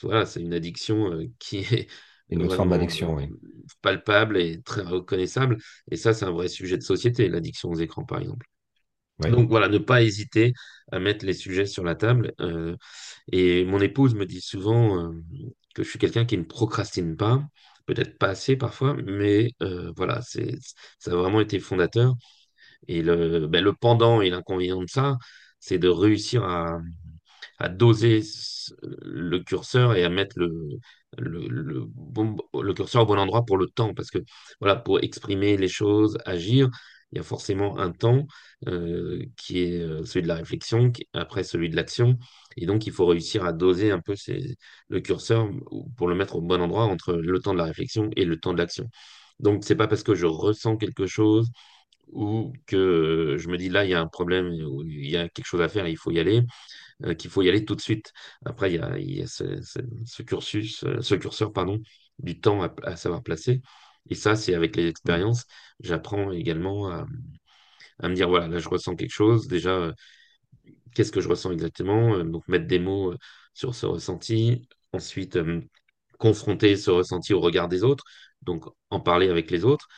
voilà, 0.03 0.27
c'est 0.27 0.41
une 0.43 0.55
addiction 0.55 1.13
euh, 1.13 1.27
qui 1.39 1.59
est 1.59 1.89
une 2.31 2.43
autre 2.43 2.55
forme 2.57 2.71
d'addiction, 2.71 3.15
euh, 3.15 3.17
oui. 3.17 3.31
palpable 3.83 4.37
et 4.39 4.63
très 4.63 4.83
reconnaissable. 4.83 5.59
Et 5.91 5.97
ça, 5.97 6.13
c'est 6.15 6.25
un 6.25 6.33
vrai 6.33 6.49
sujet 6.49 6.77
de 6.79 6.83
société, 6.83 7.29
l'addiction 7.29 7.71
aux 7.71 7.77
écrans, 7.77 8.05
par 8.05 8.21
exemple. 8.21 8.47
Donc 9.21 9.49
voilà, 9.49 9.69
ne 9.69 9.79
pas 9.79 10.03
hésiter 10.03 10.53
à 10.93 10.99
mettre 10.99 11.25
les 11.25 11.33
sujets 11.33 11.67
sur 11.67 11.85
la 11.85 11.95
table. 11.95 12.33
Euh, 12.41 12.77
et 13.33 13.65
mon 13.65 13.81
épouse 13.81 14.15
me 14.15 14.27
dit 14.27 14.41
souvent 14.41 15.03
euh, 15.03 15.13
que 15.75 15.83
je 15.83 15.89
suis 15.89 15.99
quelqu'un 15.99 16.25
qui 16.27 16.37
ne 16.37 16.45
procrastine 16.45 17.17
pas, 17.17 17.43
peut-être 17.87 18.19
pas 18.19 18.29
assez 18.29 18.57
parfois, 18.57 18.95
mais 18.95 19.53
euh, 19.63 19.93
voilà, 19.97 20.21
c'est, 20.23 20.57
ça 20.99 21.13
a 21.13 21.17
vraiment 21.17 21.41
été 21.41 21.59
fondateur. 21.61 22.15
Et 22.89 23.03
le, 23.03 23.47
ben, 23.49 23.65
le 23.65 23.73
pendant 23.75 24.21
et 24.23 24.31
l'inconvénient 24.31 24.83
de 24.83 24.89
ça, 24.89 25.17
c'est 25.61 25.79
de 25.79 25.89
réussir 25.89 26.45
à, 26.45 26.79
doser 27.71 28.23
le 29.03 29.39
curseur 29.41 29.95
et 29.95 30.05
à 30.05 30.11
mettre 30.11 30.39
le, 30.39 30.79
le 31.19 32.73
curseur 32.75 33.03
au 33.03 33.07
bon 33.07 33.19
endroit 33.19 33.45
pour 33.47 33.57
le 33.57 33.67
temps. 33.67 33.95
Parce 33.95 34.11
que 34.11 34.19
voilà, 34.61 34.77
pour 34.77 35.01
exprimer 35.03 35.57
les 35.57 35.69
choses, 35.69 36.19
agir, 36.27 36.69
il 37.13 37.19
y 37.19 37.21
a 37.21 37.23
forcément 37.23 37.79
un 37.79 37.93
temps 37.93 38.27
euh, 38.69 39.25
qui 39.37 39.61
est 39.63 39.81
euh, 39.81 40.05
celui 40.05 40.23
de 40.23 40.29
la 40.29 40.35
réflexion, 40.37 40.93
après 41.13 41.45
celui 41.45 41.71
de 41.71 41.77
l'action. 41.77 42.19
Et 42.57 42.67
donc, 42.67 42.87
il 42.87 42.93
faut 42.93 43.07
réussir 43.07 43.45
à 43.45 43.53
doser 43.53 43.91
un 43.93 44.01
peu 44.01 44.15
le 44.89 45.01
curseur 45.01 45.49
pour 45.97 46.09
le 46.09 46.15
mettre 46.15 46.37
au 46.37 46.41
bon 46.43 46.61
endroit 46.61 46.85
entre 46.85 47.15
le 47.15 47.39
temps 47.41 47.53
de 47.53 47.59
la 47.59 47.65
réflexion 47.65 48.11
et 48.17 48.25
le 48.25 48.39
temps 48.39 48.53
de 48.53 48.59
l'action. 48.59 48.89
Donc, 49.41 49.65
c'est 49.65 49.77
pas 49.77 49.89
parce 49.89 50.03
que 50.03 50.15
je 50.15 50.27
ressens 50.27 50.77
quelque 50.77 51.07
chose 51.07 51.51
ou 52.09 52.53
que 52.67 52.77
euh, 52.77 53.39
je 53.39 53.49
me 53.49 53.59
dis 53.59 53.69
là, 53.69 53.85
il 53.85 53.91
y 53.91 53.95
a 53.95 54.01
un 54.01 54.07
problème, 54.09 54.53
il 54.87 55.11
y 55.11 55.17
a 55.17 55.29
quelque 55.29 55.47
chose 55.47 55.61
à 55.63 55.69
faire, 55.69 55.89
il 55.89 55.97
faut 55.99 56.11
y 56.13 56.21
aller, 56.21 56.43
qu'il 57.19 57.31
faut 57.31 57.43
y 57.43 57.49
aller 57.49 57.65
tout 57.65 57.75
de 57.75 57.81
suite. 57.81 58.13
Après, 58.45 58.73
il 58.73 58.77
y 59.17 59.23
a, 59.23 59.27
ce, 59.27 59.61
ce- 59.63 60.23
cursus, 60.23 60.85
ce 61.01 61.15
curseur, 61.15 61.53
pardon, 61.53 61.81
du 62.19 62.41
temps 62.41 62.63
à 62.83 62.97
savoir 62.97 63.23
placer. 63.23 63.61
Et 64.11 64.15
ça, 64.15 64.37
c'est 64.37 64.55
avec 64.55 64.77
les 64.77 64.87
expériences, 64.89 65.45
j'apprends 65.81 66.33
également 66.33 66.89
à, 66.91 67.07
me 68.03 68.15
dire, 68.15 68.29
voilà, 68.29 68.49
là, 68.49 68.59
je 68.59 68.69
ressens 68.69 68.97
quelque 68.97 69.13
chose. 69.13 69.49
Déjà, 69.49 69.71
euh, 69.71 69.93
qu'est-ce 70.95 71.13
que 71.13 71.21
je 71.21 71.29
ressens 71.29 71.53
exactement? 71.53 72.15
Euh, 72.15 72.25
Donc, 72.25 72.47
mettre 72.49 72.67
des 72.67 72.79
mots 72.79 73.13
euh, 73.13 73.19
sur 73.55 73.75
ce 73.75 73.87
ressenti. 73.87 74.69
Ensuite, 74.93 75.39
confronter 76.19 76.77
ce 76.77 76.91
ressenti 76.91 77.35
au 77.35 77.41
regard 77.41 77.69
des 77.69 77.85
autres, 77.85 78.05
donc 78.43 78.65
en 78.91 79.01
parler 79.01 79.29
avec 79.29 79.51
les 79.51 79.65
autres. 79.65 79.89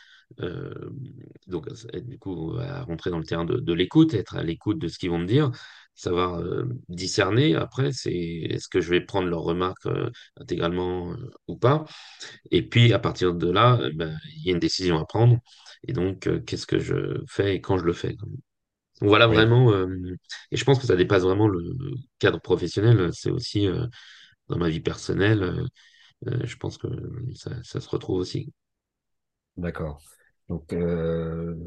Donc, 1.47 1.69
du 2.03 2.19
coup, 2.19 2.53
rentrer 2.87 3.11
dans 3.11 3.19
le 3.19 3.23
terrain 3.23 3.45
de 3.45 3.73
l'écoute, 3.73 4.13
être 4.13 4.35
à 4.35 4.43
l'écoute 4.43 4.79
de 4.79 4.87
ce 4.89 4.97
qu'ils 4.99 5.09
vont 5.09 5.19
me 5.19 5.25
dire, 5.25 5.51
savoir 5.99 6.35
euh, 6.39 6.65
discerner 6.89 7.55
après, 7.55 7.91
c'est 7.91 8.13
est-ce 8.13 8.67
que 8.69 8.81
je 8.81 8.89
vais 8.91 9.01
prendre 9.01 9.27
leurs 9.29 9.43
remarques 9.43 9.85
euh, 9.87 10.09
intégralement 10.37 11.11
euh, 11.13 11.31
ou 11.47 11.57
pas. 11.57 11.85
Et 12.51 12.63
puis, 12.67 12.93
à 12.93 12.99
partir 12.99 13.33
de 13.35 13.51
là, 13.51 13.79
ben, 13.95 14.17
il 14.37 14.45
y 14.45 14.49
a 14.49 14.53
une 14.53 14.59
décision 14.59 14.99
à 14.99 15.05
prendre. 15.05 15.37
Et 15.87 15.93
donc, 15.93 16.29
qu'est-ce 16.45 16.67
que 16.67 16.79
je 16.79 17.21
fais 17.29 17.55
et 17.57 17.61
quand 17.61 17.77
je 17.79 17.85
le 17.85 17.93
fais. 17.93 18.13
Donc, 18.13 18.29
Voilà 19.01 19.27
oui, 19.27 19.45
vraiment, 19.45 19.71
euh, 19.73 19.87
et 20.51 20.57
je 20.57 20.65
pense 20.65 20.79
que 20.79 20.85
ça 20.87 20.95
dépasse 20.97 21.23
vraiment 21.23 21.47
le 21.47 21.61
cadre 22.19 22.41
professionnel, 22.41 23.11
c'est 23.13 23.31
aussi 23.31 23.65
euh, 23.67 23.87
dans 24.49 24.57
ma 24.57 24.69
vie 24.69 24.81
personnelle. 24.81 25.43
euh, 26.27 26.39
je 26.45 26.57
pense 26.57 26.77
que 26.79 26.87
ça, 27.35 27.51
ça 27.63 27.81
se 27.81 27.89
retrouve 27.89 28.19
aussi. 28.19 28.53
d'accord. 29.57 30.01
Donc, 30.49 30.73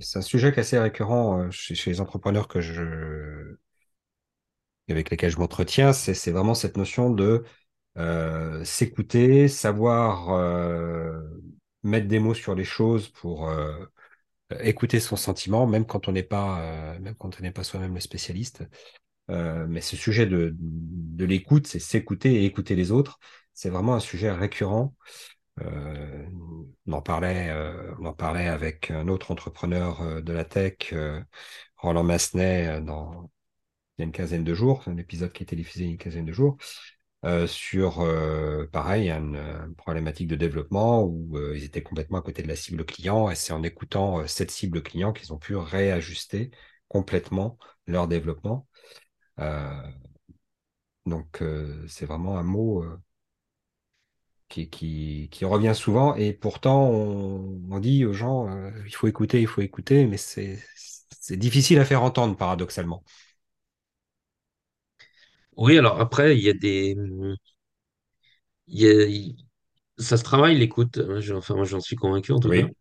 c'est 0.01 0.19
un 0.19 0.23
sujet 0.23 0.53
qui 0.53 0.59
est 0.59 0.61
assez 0.63 0.79
récurrent 0.79 1.51
chez, 1.51 1.75
chez 1.75 1.91
les 1.91 2.01
entrepreneurs 2.01 2.49
que 2.49 2.61
je, 2.61 3.57
avec 4.89 5.11
lesquels 5.11 5.31
je 5.31 5.39
m'entretiens. 5.39 5.93
C'est, 5.93 6.31
vraiment 6.31 6.55
cette 6.55 6.77
notion 6.77 7.11
de 7.11 7.45
euh, 7.99 8.65
s'écouter, 8.65 9.49
savoir 9.49 10.31
euh, 10.31 11.21
mettre 11.83 12.09
des 12.09 12.19
mots 12.19 12.35
sur 12.35 12.55
les 12.55 12.65
choses 12.65 13.09
pour 13.09 13.49
euh, 13.49 13.85
écouter 14.61 15.01
son 15.01 15.17
sentiment, 15.17 15.67
même 15.67 15.87
quand 15.87 16.09
on 16.09 16.13
n'est 16.13 16.23
pas, 16.23 16.99
même 17.01 17.15
quand 17.17 17.39
on 17.39 17.43
n'est 17.43 17.53
pas 17.53 17.65
soi-même 17.65 17.95
le 17.95 18.01
spécialiste. 18.01 18.65
Mais 19.29 19.81
ce 19.81 19.97
sujet 19.97 20.27
de, 20.27 20.55
de 20.59 21.25
l'écoute, 21.25 21.67
c'est 21.67 21.79
s'écouter 21.79 22.43
et 22.43 22.45
écouter 22.45 22.75
les 22.77 22.93
autres. 22.93 23.19
C'est 23.55 23.71
vraiment 23.71 23.95
un 23.95 24.01
sujet 24.01 24.31
récurrent. 24.31 24.95
On 25.59 26.93
en 26.93 27.01
parlait, 27.03 27.51
on 27.99 28.05
en 28.05 28.13
parlait 28.13 28.49
avec 28.49 28.91
un 28.91 29.09
autre 29.09 29.31
entrepreneur 29.31 30.23
de 30.23 30.33
la 30.33 30.45
tech, 30.45 30.93
Roland 31.79 32.05
Massenet, 32.05 32.83
dans, 32.83 33.31
a 34.03 34.05
une 34.05 34.13
quinzaine 34.13 34.45
de 34.45 34.55
jours, 34.55 34.83
un 34.87 34.97
épisode 34.99 35.33
qui 35.33 35.43
a 35.43 35.45
été 35.45 35.57
diffusé 35.57 35.85
une 35.85 35.99
quinzaine 35.99 36.27
de 36.27 36.33
jours, 36.33 36.57
euh, 37.25 37.47
sur, 37.47 38.01
euh, 38.01 38.67
pareil, 38.73 39.11
une, 39.11 39.37
une 39.37 39.75
problématique 39.77 40.29
de 40.29 40.37
développement 40.37 41.05
où 41.05 41.39
euh, 41.39 41.57
ils 41.57 41.65
étaient 41.65 41.83
complètement 41.83 42.19
à 42.19 42.23
côté 42.23 42.43
de 42.43 42.49
la 42.49 42.57
cible 42.57 42.85
client 42.85 43.31
et 43.31 43.37
c'est 43.37 43.53
en 43.53 43.63
écoutant 43.63 44.21
euh, 44.21 44.27
cette 44.27 44.51
cible 44.51 44.83
client 44.83 45.13
qu'ils 45.13 45.33
ont 45.33 45.39
pu 45.39 45.55
réajuster 45.57 46.51
complètement 46.89 47.59
leur 47.87 48.09
développement. 48.09 48.67
Euh, 49.41 49.71
donc, 51.07 51.43
euh, 51.43 51.85
c'est 51.89 52.07
vraiment 52.07 52.39
un 52.39 52.43
mot 52.43 52.83
euh, 52.83 53.01
qui, 54.49 55.29
revient 55.43 55.75
souvent. 55.75 56.15
Et 56.15 56.33
pourtant, 56.33 56.89
on, 56.91 57.79
dit 57.81 58.05
aux 58.05 58.13
gens, 58.13 58.49
euh, 58.49 58.71
il 58.87 58.95
faut 58.95 59.09
écouter, 59.09 59.41
il 59.41 59.47
faut 59.47 59.63
écouter, 59.63 60.07
mais 60.07 60.17
c'est 60.17 60.59
difficile 61.37 61.79
à 61.79 61.85
faire 61.85 62.03
entendre, 62.03 62.37
paradoxalement. 62.37 63.03
Oui, 65.57 65.79
alors 65.79 66.01
après, 66.01 66.37
il 66.37 66.43
y 66.45 66.49
a 66.51 66.53
des... 66.55 66.95
il 68.67 68.81
y 68.81 68.87
a- 68.89 69.05
il- 69.07 69.37
ça 69.99 70.17
se 70.17 70.25
travaille 70.25 70.59
l'écoute, 70.59 70.99
Moi, 70.99 71.21
je- 71.21 71.35
enfin 71.35 71.55
moi 71.57 71.65
j'en 71.65 71.81
suis 71.81 71.97
convaincu 71.97 72.33
en 72.33 72.41
tout 72.41 72.51
cas. 72.53 72.63
Oui, 72.63 72.73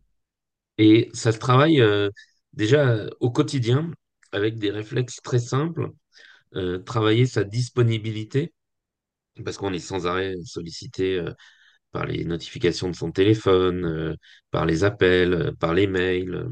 Et 0.78 1.10
ça 1.14 1.32
se 1.32 1.40
travaille 1.40 1.82
euh, 1.82 2.10
déjà 2.54 3.08
au 3.20 3.32
quotidien 3.32 3.92
avec 4.32 4.58
des 4.60 4.72
réflexes 4.72 5.22
très 5.24 5.40
simples. 5.40 5.90
Euh, 6.56 6.80
travailler 6.80 7.26
sa 7.28 7.44
disponibilité, 7.46 8.54
parce 9.46 9.58
qu'on 9.58 9.74
est 9.74 9.80
sans 9.80 10.08
arrêt 10.08 10.36
sollicité 10.46 11.18
euh, 11.20 11.34
par 11.92 12.06
les 12.08 12.26
notifications 12.26 12.90
de 12.90 12.96
son 12.96 13.12
téléphone, 13.12 13.86
euh, 13.86 14.16
par 14.52 14.66
les 14.66 14.84
appels, 14.86 15.34
euh, 15.34 15.52
par 15.54 15.74
les 15.76 15.88
mails. 15.88 16.36
euh. 16.36 16.50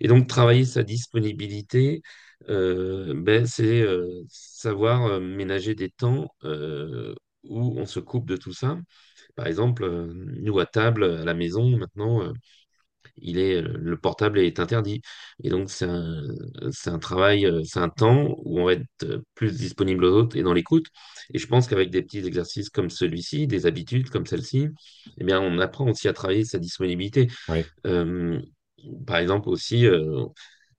Et 0.00 0.08
donc 0.08 0.28
travailler 0.28 0.64
sa 0.64 0.82
disponibilité, 0.82 2.02
euh, 2.02 2.04
ben, 2.46 3.46
c'est 3.46 3.82
euh, 3.82 4.22
savoir 4.28 5.06
euh, 5.06 5.20
ménager 5.20 5.74
des 5.74 5.90
temps 5.90 6.28
euh, 6.44 7.14
où 7.44 7.74
on 7.78 7.86
se 7.86 8.00
coupe 8.00 8.26
de 8.26 8.36
tout 8.36 8.52
ça. 8.52 8.78
Par 9.36 9.46
exemple, 9.46 9.84
euh, 9.84 10.12
nous 10.14 10.58
à 10.60 10.66
table, 10.66 11.04
à 11.04 11.24
la 11.24 11.34
maison, 11.34 11.76
maintenant, 11.78 12.22
euh, 12.22 12.32
il 13.18 13.38
est, 13.38 13.62
le 13.62 13.98
portable 13.98 14.38
est 14.40 14.60
interdit. 14.60 15.02
Et 15.44 15.50
donc, 15.50 15.70
c'est 15.70 15.86
un, 15.86 16.22
un 16.86 16.98
travail, 16.98 17.46
euh, 17.46 17.62
c'est 17.64 17.80
un 17.80 17.88
temps 17.90 18.34
où 18.44 18.60
on 18.60 18.64
va 18.66 18.74
être 18.74 18.84
euh, 19.04 19.22
plus 19.34 19.56
disponible 19.58 20.04
aux 20.04 20.12
autres 20.14 20.36
et 20.36 20.42
dans 20.42 20.52
l'écoute. 20.54 20.86
Et 21.34 21.38
je 21.38 21.46
pense 21.48 21.68
qu'avec 21.68 21.90
des 21.90 22.02
petits 22.02 22.26
exercices 22.26 22.70
comme 22.70 22.90
celui-ci, 22.90 23.46
des 23.46 23.66
habitudes 23.66 24.10
comme 24.10 24.26
celle-ci, 24.26 24.68
eh 25.18 25.24
bien, 25.24 25.40
on 25.40 25.58
apprend 25.58 25.88
aussi 25.90 26.08
à 26.08 26.12
travailler 26.12 26.44
sa 26.44 26.58
disponibilité. 26.58 27.28
oui. 27.48 27.70
Euh, 27.86 28.40
par 29.06 29.16
exemple, 29.18 29.48
aussi, 29.48 29.86
euh, 29.86 30.24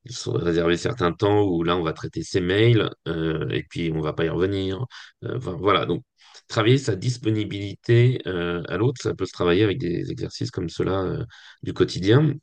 se 0.06 0.30
réserver 0.30 0.78
certains 0.78 1.12
temps 1.14 1.44
où 1.44 1.64
là, 1.64 1.76
on 1.78 1.84
va 1.84 1.94
traiter 1.94 2.24
ses 2.24 2.42
mails 2.42 2.90
euh, 3.08 3.48
et 3.50 3.64
puis 3.64 3.92
on 3.94 4.02
va 4.02 4.14
pas 4.14 4.26
y 4.26 4.30
revenir. 4.30 4.86
Euh, 5.24 5.38
voilà, 5.40 5.86
donc 5.86 6.04
travailler 6.48 6.78
sa 6.78 6.96
disponibilité 6.96 8.22
euh, 8.28 8.64
à 8.68 8.78
l'autre, 8.78 9.02
ça 9.02 9.14
peut 9.16 9.26
se 9.26 9.34
travailler 9.34 9.64
avec 9.64 9.78
des 9.80 10.12
exercices 10.12 10.52
comme 10.52 10.70
cela 10.70 11.26
du 11.64 11.74
quotidien. 11.74 12.34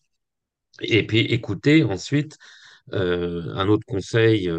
Et 0.82 1.06
puis 1.06 1.20
écouter 1.20 1.84
ensuite 1.84 2.36
un 2.92 3.68
autre 3.68 3.84
conseil 3.86 4.50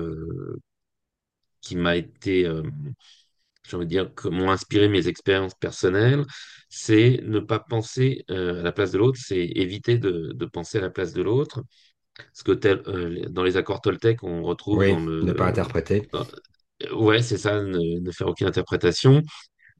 qui 1.61 1.75
m'a 1.75 1.95
été, 1.95 2.49
j'ai 3.67 3.75
envie 3.75 3.85
de 3.85 3.89
dire, 3.89 4.13
que 4.15 4.27
m'ont 4.29 4.51
inspiré 4.51 4.87
mes 4.89 5.07
expériences 5.07 5.55
personnelles, 5.55 6.25
c'est 6.69 7.21
ne 7.23 7.39
pas 7.39 7.59
penser 7.59 8.23
à 8.29 8.33
la 8.33 8.71
place 8.71 8.91
de 8.91 8.97
l'autre, 8.97 9.19
c'est 9.21 9.45
éviter 9.45 9.97
de 9.97 10.45
penser 10.45 10.79
à 10.79 10.81
la 10.81 10.89
place 10.89 11.13
de 11.13 11.21
l'autre. 11.21 11.61
Ce 12.33 12.43
que 12.43 12.51
tel, 12.53 12.81
euh, 12.87 13.25
dans 13.29 13.43
les 13.43 13.57
accords 13.57 13.81
Toltec, 13.81 14.23
on 14.23 14.43
retrouve 14.43 14.83
Oui, 14.83 14.85
dans 14.85 14.99
ne 14.99 15.33
pas 15.33 15.47
interpréter. 15.47 16.09
dans- 16.13 16.27
ouais, 16.93 17.21
c'est 17.21 17.37
ça, 17.37 17.61
ne, 17.63 17.99
ne 17.99 18.11
faire 18.11 18.27
aucune 18.27 18.47
interprétation. 18.47 19.21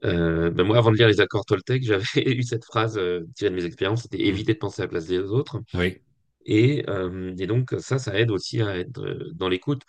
Euh, 0.06 0.52
ben 0.52 0.66
moi, 0.66 0.78
avant 0.78 0.92
de 0.92 0.98
lire 0.98 1.08
les 1.10 1.22
accords 1.22 1.46
Toltec, 1.46 1.84
j'avais 1.86 2.32
eu 2.34 2.44
cette 2.44 2.66
phrase 2.66 2.98
euh, 3.00 3.22
tirée 3.36 3.52
de 3.52 3.56
mes 3.56 3.66
expériences, 3.66 4.04
c'était 4.04 4.22
Mm. 4.22 4.28
éviter 4.28 4.54
de 4.56 4.60
penser 4.60 4.82
à 4.84 4.86
la 4.86 4.90
place 4.90 5.08
des 5.08 5.20
autres. 5.20 5.62
Oui, 5.74 6.02
Et, 6.46 6.86
euh, 6.90 7.36
et 7.40 7.48
donc, 7.48 7.76
ça, 7.80 8.00
ça 8.00 8.18
aide 8.20 8.32
aussi 8.32 8.62
à 8.62 8.78
être 8.78 9.00
euh, 9.02 9.32
dans 9.36 9.50
l'écoute. 9.50 9.82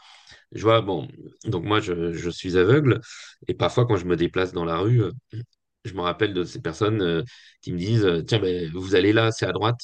Je 0.53 0.63
vois, 0.63 0.83
bon, 0.83 1.09
donc 1.47 1.65
moi, 1.65 1.81
je, 1.81 2.13
je 2.13 2.31
suis 2.31 2.59
aveugle, 2.59 3.01
et 3.49 3.55
parfois, 3.55 3.87
quand 3.87 3.97
je 3.97 4.07
me 4.07 4.17
déplace 4.17 4.53
dans 4.53 4.65
la 4.67 4.79
rue, 4.79 5.03
euh, 5.05 5.13
je 5.85 5.95
me 5.95 6.01
rappelle 6.03 6.35
de 6.35 6.45
ces 6.45 6.61
personnes 6.61 7.01
euh, 7.03 7.23
qui 7.63 7.73
me 7.73 7.79
disent, 7.79 8.05
euh, 8.05 8.23
tiens, 8.23 8.39
ben, 8.41 8.71
vous 8.75 8.95
allez 8.95 9.13
là, 9.13 9.33
c'est 9.33 9.47
à 9.47 9.53
droite. 9.53 9.81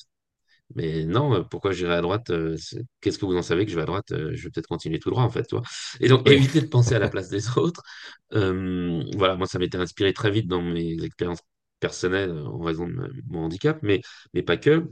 Mais 0.75 1.05
non, 1.05 1.35
euh, 1.35 1.43
pourquoi 1.43 1.73
j'irai 1.73 1.95
à 1.95 2.01
droite? 2.03 2.31
euh, 2.31 2.57
Qu'est-ce 3.01 3.19
que 3.19 3.27
vous 3.27 3.37
en 3.37 3.43
savez 3.43 3.65
que 3.65 3.71
je 3.71 3.77
vais 3.77 3.83
à 3.83 3.87
droite? 3.87 4.13
Euh, 4.13 4.33
Je 4.35 4.45
vais 4.45 4.51
peut-être 4.51 4.67
continuer 4.67 4.99
tout 4.99 5.11
droit, 5.11 5.23
en 5.23 5.31
fait, 5.31 5.45
tu 5.47 5.55
vois. 5.57 5.65
Et 6.01 6.09
donc, 6.09 6.29
éviter 6.29 6.61
de 6.61 6.67
penser 6.67 6.95
à 6.95 6.99
la 6.99 7.09
place 7.09 7.29
des 7.31 7.57
autres. 7.59 7.83
Euh, 8.35 9.03
voilà, 9.17 9.37
moi, 9.37 9.47
ça 9.47 9.59
m'était 9.59 9.79
inspiré 9.79 10.13
très 10.13 10.31
vite 10.31 10.49
dans 10.49 10.63
mes 10.63 11.03
expériences 11.05 11.41
personnelles 11.81 12.33
en 12.33 12.59
raison 12.61 12.87
de 12.89 13.13
mon 13.29 13.45
handicap, 13.45 13.79
mais, 13.83 14.01
mais 14.35 14.43
pas 14.43 14.57
que. 14.57 14.89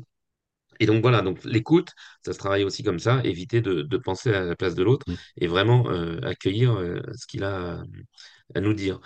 Et 0.80 0.86
donc 0.86 1.02
voilà, 1.02 1.22
donc 1.22 1.44
l'écoute, 1.44 1.90
ça 2.24 2.32
se 2.32 2.38
travaille 2.38 2.64
aussi 2.64 2.82
comme 2.82 2.98
ça, 2.98 3.20
éviter 3.24 3.60
de, 3.60 3.82
de 3.82 3.96
penser 3.98 4.32
à 4.34 4.44
la 4.44 4.56
place 4.56 4.74
de 4.74 4.82
l'autre 4.82 5.06
Mm. 5.06 5.16
et 5.36 5.46
vraiment 5.46 5.88
euh, 5.90 6.18
accueillir 6.22 6.72
euh, 6.74 7.00
ce 7.16 7.26
qu'il 7.26 7.44
a 7.44 7.84
à 8.54 8.60
nous 8.60 8.74
dire. 8.74 9.00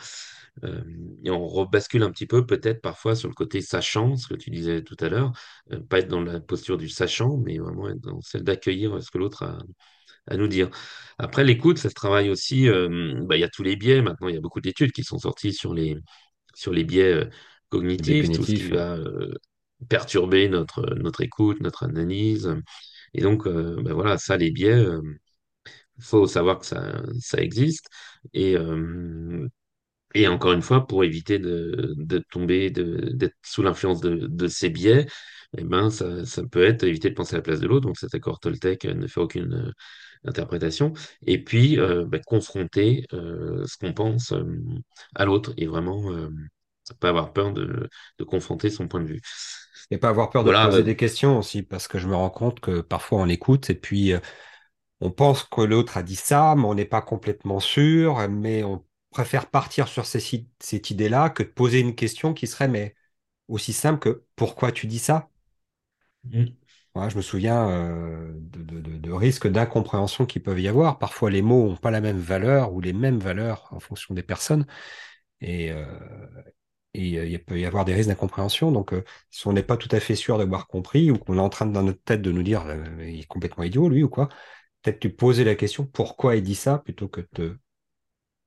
Euh, 0.64 0.83
et 1.25 1.31
on 1.31 1.47
rebascule 1.47 2.03
un 2.03 2.11
petit 2.11 2.27
peu 2.27 2.47
peut-être 2.47 2.81
parfois 2.81 3.14
sur 3.14 3.29
le 3.29 3.35
côté 3.35 3.61
sachant, 3.61 4.16
ce 4.16 4.27
que 4.29 4.35
tu 4.35 4.51
disais 4.51 4.83
tout 4.83 4.97
à 5.01 5.09
l'heure, 5.09 5.33
euh, 5.73 5.81
pas 5.81 5.99
être 6.01 6.09
dans 6.09 6.23
la 6.23 6.40
posture 6.40 6.79
du 6.79 6.88
sachant, 6.88 7.37
mais 7.38 7.59
vraiment 7.59 7.88
être 7.88 8.01
dans 8.01 8.21
celle 8.23 8.42
d'accueillir 8.42 9.03
ce 9.03 9.11
que 9.11 9.19
l'autre 9.19 9.42
a 9.45 9.59
à 10.29 10.37
nous 10.37 10.49
dire. 10.49 10.71
Après, 11.19 11.45
l'écoute, 11.45 11.79
ça 11.79 11.88
se 11.88 11.95
travaille 11.95 12.31
aussi, 12.31 12.69
euh, 12.69 13.23
bah, 13.27 13.37
il 13.37 13.40
y 13.40 13.45
a 13.45 13.49
tous 13.49 13.62
les 13.62 13.77
biais, 13.77 14.03
maintenant 14.03 14.29
il 14.29 14.35
y 14.35 14.38
a 14.38 14.40
beaucoup 14.40 14.61
d'études 14.61 14.92
qui 14.92 15.05
sont 15.05 15.19
sorties 15.19 15.53
sur 15.53 15.73
les, 15.75 15.97
sur 16.55 16.73
les 16.73 16.85
biais 16.85 17.29
cognitifs, 17.69 18.33
tout 18.33 18.45
ce 18.45 18.55
qui 18.55 18.69
va 18.71 18.99
perturber 19.88 20.49
notre, 20.49 20.95
notre 20.97 21.21
écoute, 21.23 21.61
notre 21.61 21.85
analyse. 21.85 22.55
Et 23.14 23.21
donc, 23.23 23.47
euh, 23.47 23.77
ben 23.83 23.95
voilà, 23.95 24.19
ça, 24.19 24.37
les 24.37 24.51
biais, 24.51 24.85
il 25.99 26.05
faut 26.05 26.27
savoir 26.27 26.59
que 26.59 26.66
ça, 26.66 27.03
ça 27.21 27.38
existe. 27.38 27.88
Et, 28.35 28.57
euh, 28.57 29.49
et 30.20 30.29
encore 30.29 30.52
une 30.52 30.62
fois, 30.62 30.87
pour 30.87 31.05
éviter 31.05 31.38
de, 31.38 31.94
de 31.96 32.18
tomber, 32.31 32.70
de, 32.70 33.11
d'être 33.14 33.37
sous 33.44 33.62
l'influence 33.62 34.00
de, 34.00 34.26
de 34.29 34.48
ces 34.48 34.70
biais, 34.70 35.07
eh 35.59 35.64
ben, 35.64 35.90
ça, 35.90 36.24
ça 36.26 36.42
peut 36.50 36.64
être 36.64 36.85
éviter 36.85 37.11
de 37.11 37.14
penser 37.14 37.35
à 37.35 37.38
la 37.38 37.42
place 37.42 37.61
de 37.61 37.66
l'autre. 37.68 37.87
Donc, 37.87 37.98
cet 37.98 38.14
accord 38.14 38.40
Toltec 38.40 38.85
euh, 38.85 38.94
ne 38.94 39.07
fait 39.07 39.20
aucune 39.20 39.55
euh, 39.55 39.72
interprétation. 40.24 40.92
Et 41.26 41.42
puis, 41.42 41.79
euh, 41.81 42.05
ben, 42.07 42.20
confronter 42.26 43.07
euh, 43.12 43.64
ce 43.66 43.76
qu'on 43.79 43.92
pense 43.94 44.33
euh, 44.33 44.44
à 45.14 45.24
l'autre 45.24 45.52
et 45.57 45.66
vraiment 45.66 46.11
pas 47.00 47.09
avoir 47.09 47.33
peur 47.33 47.52
de, 47.52 47.88
de 48.18 48.24
confronter 48.24 48.70
son 48.70 48.88
point 48.88 49.00
de 49.00 49.07
vue. 49.07 49.20
Et 49.90 49.98
pas 49.98 50.09
avoir 50.09 50.31
peur 50.31 50.44
de 50.44 50.50
Voilà, 50.50 50.68
poser 50.68 50.83
des 50.83 50.96
questions 50.96 51.38
aussi, 51.38 51.62
parce 51.62 51.88
que 51.88 51.98
je 51.98 52.09
me 52.09 52.14
rends 52.14 52.31
compte 52.31 52.61
que 52.61 52.81
parfois 52.81 53.20
on 53.20 53.29
écoute 53.29 53.70
et 53.70 53.74
puis 53.74 54.12
on 55.00 55.11
pense 55.11 55.44
que 55.44 55.62
l'autre 55.62 55.96
a 55.98 56.02
dit 56.02 56.16
ça, 56.16 56.55
mais 56.57 56.64
on 56.64 56.74
n'est 56.74 56.85
pas 56.87 57.02
complètement 57.02 57.61
sûr, 57.61 58.29
mais 58.31 58.64
on 58.64 58.85
préfère 59.16 59.50
partir 59.50 59.88
sur 59.88 60.07
ces 60.07 60.20
cette 60.61 60.90
idée-là 60.90 61.31
que 61.31 61.42
de 61.42 61.48
poser 61.48 61.81
une 61.81 61.94
question 61.94 62.35
qui 62.35 62.46
serait 62.46 62.68
mais 62.68 62.94
aussi 63.48 63.72
simple 63.74 64.00
que 64.00 64.24
pourquoi 64.37 64.72
tu 64.72 64.87
dis 64.88 64.98
ça? 65.00 65.31
mm, 66.24 66.57
Voilà, 66.94 67.11
je 67.11 67.16
me 67.16 67.22
souviens 67.22 67.68
euh, 67.70 68.33
de, 68.37 68.62
de- 68.62 68.81
de- 68.81 68.96
de 68.98 69.12
risques 69.12 69.46
d'incompréhension 69.48 70.24
qui 70.26 70.40
peuvent 70.40 70.61
y 70.61 70.68
avoir. 70.68 70.98
Parfois, 70.98 71.31
les 71.31 71.42
mots 71.42 71.68
n'ont 71.68 71.76
pas 71.76 71.90
la 71.90 72.00
même 72.00 72.18
valeur 72.18 72.72
ou 72.72 72.81
les 72.81 72.92
mêmes 72.94 73.18
valeurs 73.18 73.68
en 73.72 73.81
fonction 73.81 74.14
des 74.14 74.22
personnes. 74.22 74.66
Et, 75.42 75.72
euh, 75.72 75.87
et, 76.94 77.18
euh, 77.18 77.26
il 77.26 77.44
peut 77.44 77.59
y 77.61 77.66
avoir 77.66 77.85
des 77.85 77.94
risques 77.94 78.09
d'incompréhension. 78.09 78.72
Donc, 78.72 78.92
euh, 78.94 79.05
si 79.31 79.46
on 79.48 79.52
n'est 79.52 79.62
pas 79.62 79.76
tout 79.76 79.88
à 79.92 80.00
fait 80.00 80.16
sûr 80.16 80.38
d'avoir 80.38 80.66
compris 80.68 81.11
ou 81.11 81.18
qu'on 81.18 81.37
est 81.38 81.40
en 81.40 81.48
train, 81.50 81.66
dans 81.66 81.83
notre 81.83 82.02
tête, 82.02 82.22
de 82.22 82.33
nous 82.33 82.42
dire 82.42 82.64
il 83.00 83.20
est 83.20 83.26
complètement 83.26 83.64
idiot, 83.64 83.88
lui, 83.88 84.02
ou 84.05 84.09
quoi, 84.09 84.29
peut-être 84.83 85.05
lui 85.05 85.12
poser 85.12 85.44
la 85.44 85.55
question 85.57 85.87
pourquoi 85.87 86.37
il 86.37 86.42
dit 86.44 86.55
ça? 86.57 86.79
plutôt 86.81 87.09
que 87.09 87.22
de 87.35 87.59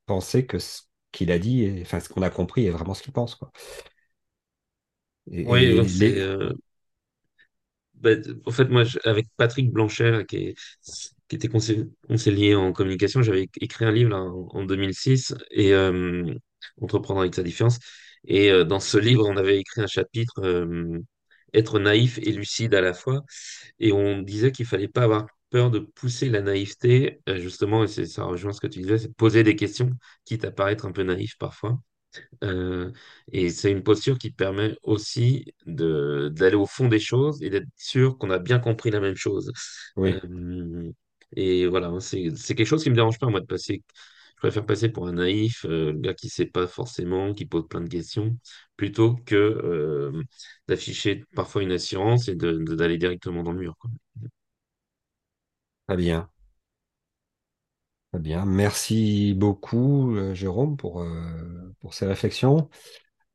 penser 0.10 0.48
que 0.48 0.60
ce 0.60 0.84
qu'il 1.14 1.32
a 1.32 1.40
dit, 1.40 1.64
est- 1.66 1.84
enfin, 1.84 2.02
ce 2.02 2.10
qu'on 2.10 2.24
a 2.24 2.32
compris 2.32 2.68
est 2.68 2.72
vraiment 2.72 2.96
ce 2.96 3.04
qu'il 3.04 3.14
pense, 3.14 3.36
quoi. 3.36 3.52
oui, 5.46 5.72
Et, 5.72 5.84
les... 6.00 6.20
euh, 6.20 6.54
Ben, 7.96 8.24
en 8.46 8.52
fait, 8.52 8.66
moi, 8.70 8.84
je- 8.86 8.98
avec 9.04 9.28
Patrick 9.38 9.72
Blanchet, 9.72 10.12
là, 10.12 10.24
qui 10.24 10.38
est- 10.38 10.56
qui 11.28 11.36
était 11.36 11.50
conseiller, 11.50 12.56
en 12.56 12.72
communication, 12.74 13.22
j'avais 13.22 13.48
écrit 13.62 13.86
un 13.86 13.92
livre 13.92 14.12
là, 14.12 14.18
en, 14.22 14.48
en 14.54 14.64
2006, 14.66 15.34
et 15.52 15.74
euh, 15.74 16.34
Entreprendre 16.82 17.20
avec 17.22 17.36
sa 17.36 17.44
différence. 17.44 17.80
Et 18.26 18.52
euh, 18.52 18.64
dans 18.64 18.80
ce 18.80 18.98
livre, 18.98 19.28
on 19.28 19.36
avait 19.38 19.60
écrit 19.60 19.82
un 19.82 19.88
chapitre, 19.88 20.42
Être 21.54 21.80
naïf 21.80 22.20
et 22.20 22.32
lucide 22.32 22.76
à 22.76 22.82
la 22.82 22.94
fois. 22.94 23.24
Et 23.80 23.92
on 23.94 24.22
disait 24.22 24.52
qu'il 24.52 24.66
fallait 24.66 24.88
pas 24.88 25.04
avoir 25.04 25.28
peur 25.50 25.72
de 25.72 25.80
pousser 25.80 26.30
la 26.30 26.42
naïveté, 26.42 27.22
euh, 27.30 27.40
justement, 27.40 27.84
et 27.84 27.88
ça 27.88 28.24
rejoint 28.26 28.54
ce 28.54 28.62
que 28.62 28.68
tu 28.68 28.80
disais, 28.82 28.98
c'est 29.00 29.08
de 29.10 29.14
poser 29.14 29.44
des 29.44 29.56
questions, 29.56 29.92
quitte 30.26 30.46
à 30.46 30.52
paraître 30.52 30.86
un 30.86 30.92
peu 30.92 31.04
naïf 31.04 31.38
parfois. 31.40 31.80
Euh, 32.44 32.92
et 33.32 33.50
c'est 33.50 33.72
une 33.72 33.84
posture 33.84 34.18
qui 34.18 34.32
permet 34.32 34.76
aussi 34.84 35.54
de, 35.66 36.30
d'aller 36.34 36.56
au 36.56 36.66
fond 36.66 36.88
des 36.88 37.00
choses 37.00 37.42
et 37.44 37.50
d'être 37.50 37.68
sûr 37.78 38.18
qu'on 38.18 38.30
a 38.32 38.40
bien 38.40 38.60
compris 38.60 38.92
la 38.92 39.00
même 39.00 39.16
chose. 39.16 39.52
Oui, 39.96 40.20
Euh, 40.26 40.92
et 41.36 41.68
voilà, 41.68 42.00
c'est, 42.00 42.30
c'est 42.36 42.56
quelque 42.56 42.68
chose 42.68 42.84
qui 42.84 42.90
me 42.90 42.96
dérange 42.96 43.20
pas, 43.20 43.28
moi, 43.30 43.42
de 43.42 43.46
passer. 43.46 43.84
Je 44.36 44.40
préfère 44.48 44.66
passer 44.66 44.90
pour 44.90 45.08
un 45.08 45.14
naïf, 45.14 45.66
euh, 45.66 45.92
le 45.94 46.00
gars 46.00 46.14
qui 46.14 46.30
sait 46.30 46.46
pas 46.46 46.68
forcément, 46.68 47.34
qui 47.34 47.46
pose 47.46 47.68
plein 47.68 47.82
de 47.82 47.90
questions, 47.90 48.38
plutôt 48.78 49.16
que 49.26 50.12
d'afficher 50.68 51.26
parfois 51.36 51.64
une 51.64 51.72
assurance 51.72 52.28
et 52.28 52.36
de, 52.36 52.54
de- 52.54 52.76
d'aller 52.76 52.98
directement 52.98 53.44
dans 53.44 53.52
le 53.52 53.60
mur, 53.60 53.76
quoi. 53.80 53.90
Très 55.90 55.98
bien. 55.98 56.30
Très 58.12 58.20
bien. 58.20 58.46
Merci 58.46 59.34
beaucoup, 59.36 60.16
euh, 60.16 60.34
Jérôme, 60.36 60.78
pour, 60.78 61.02
euh, 61.02 61.74
pour 61.80 61.96
ces 61.96 62.06
réflexions. 62.06 62.70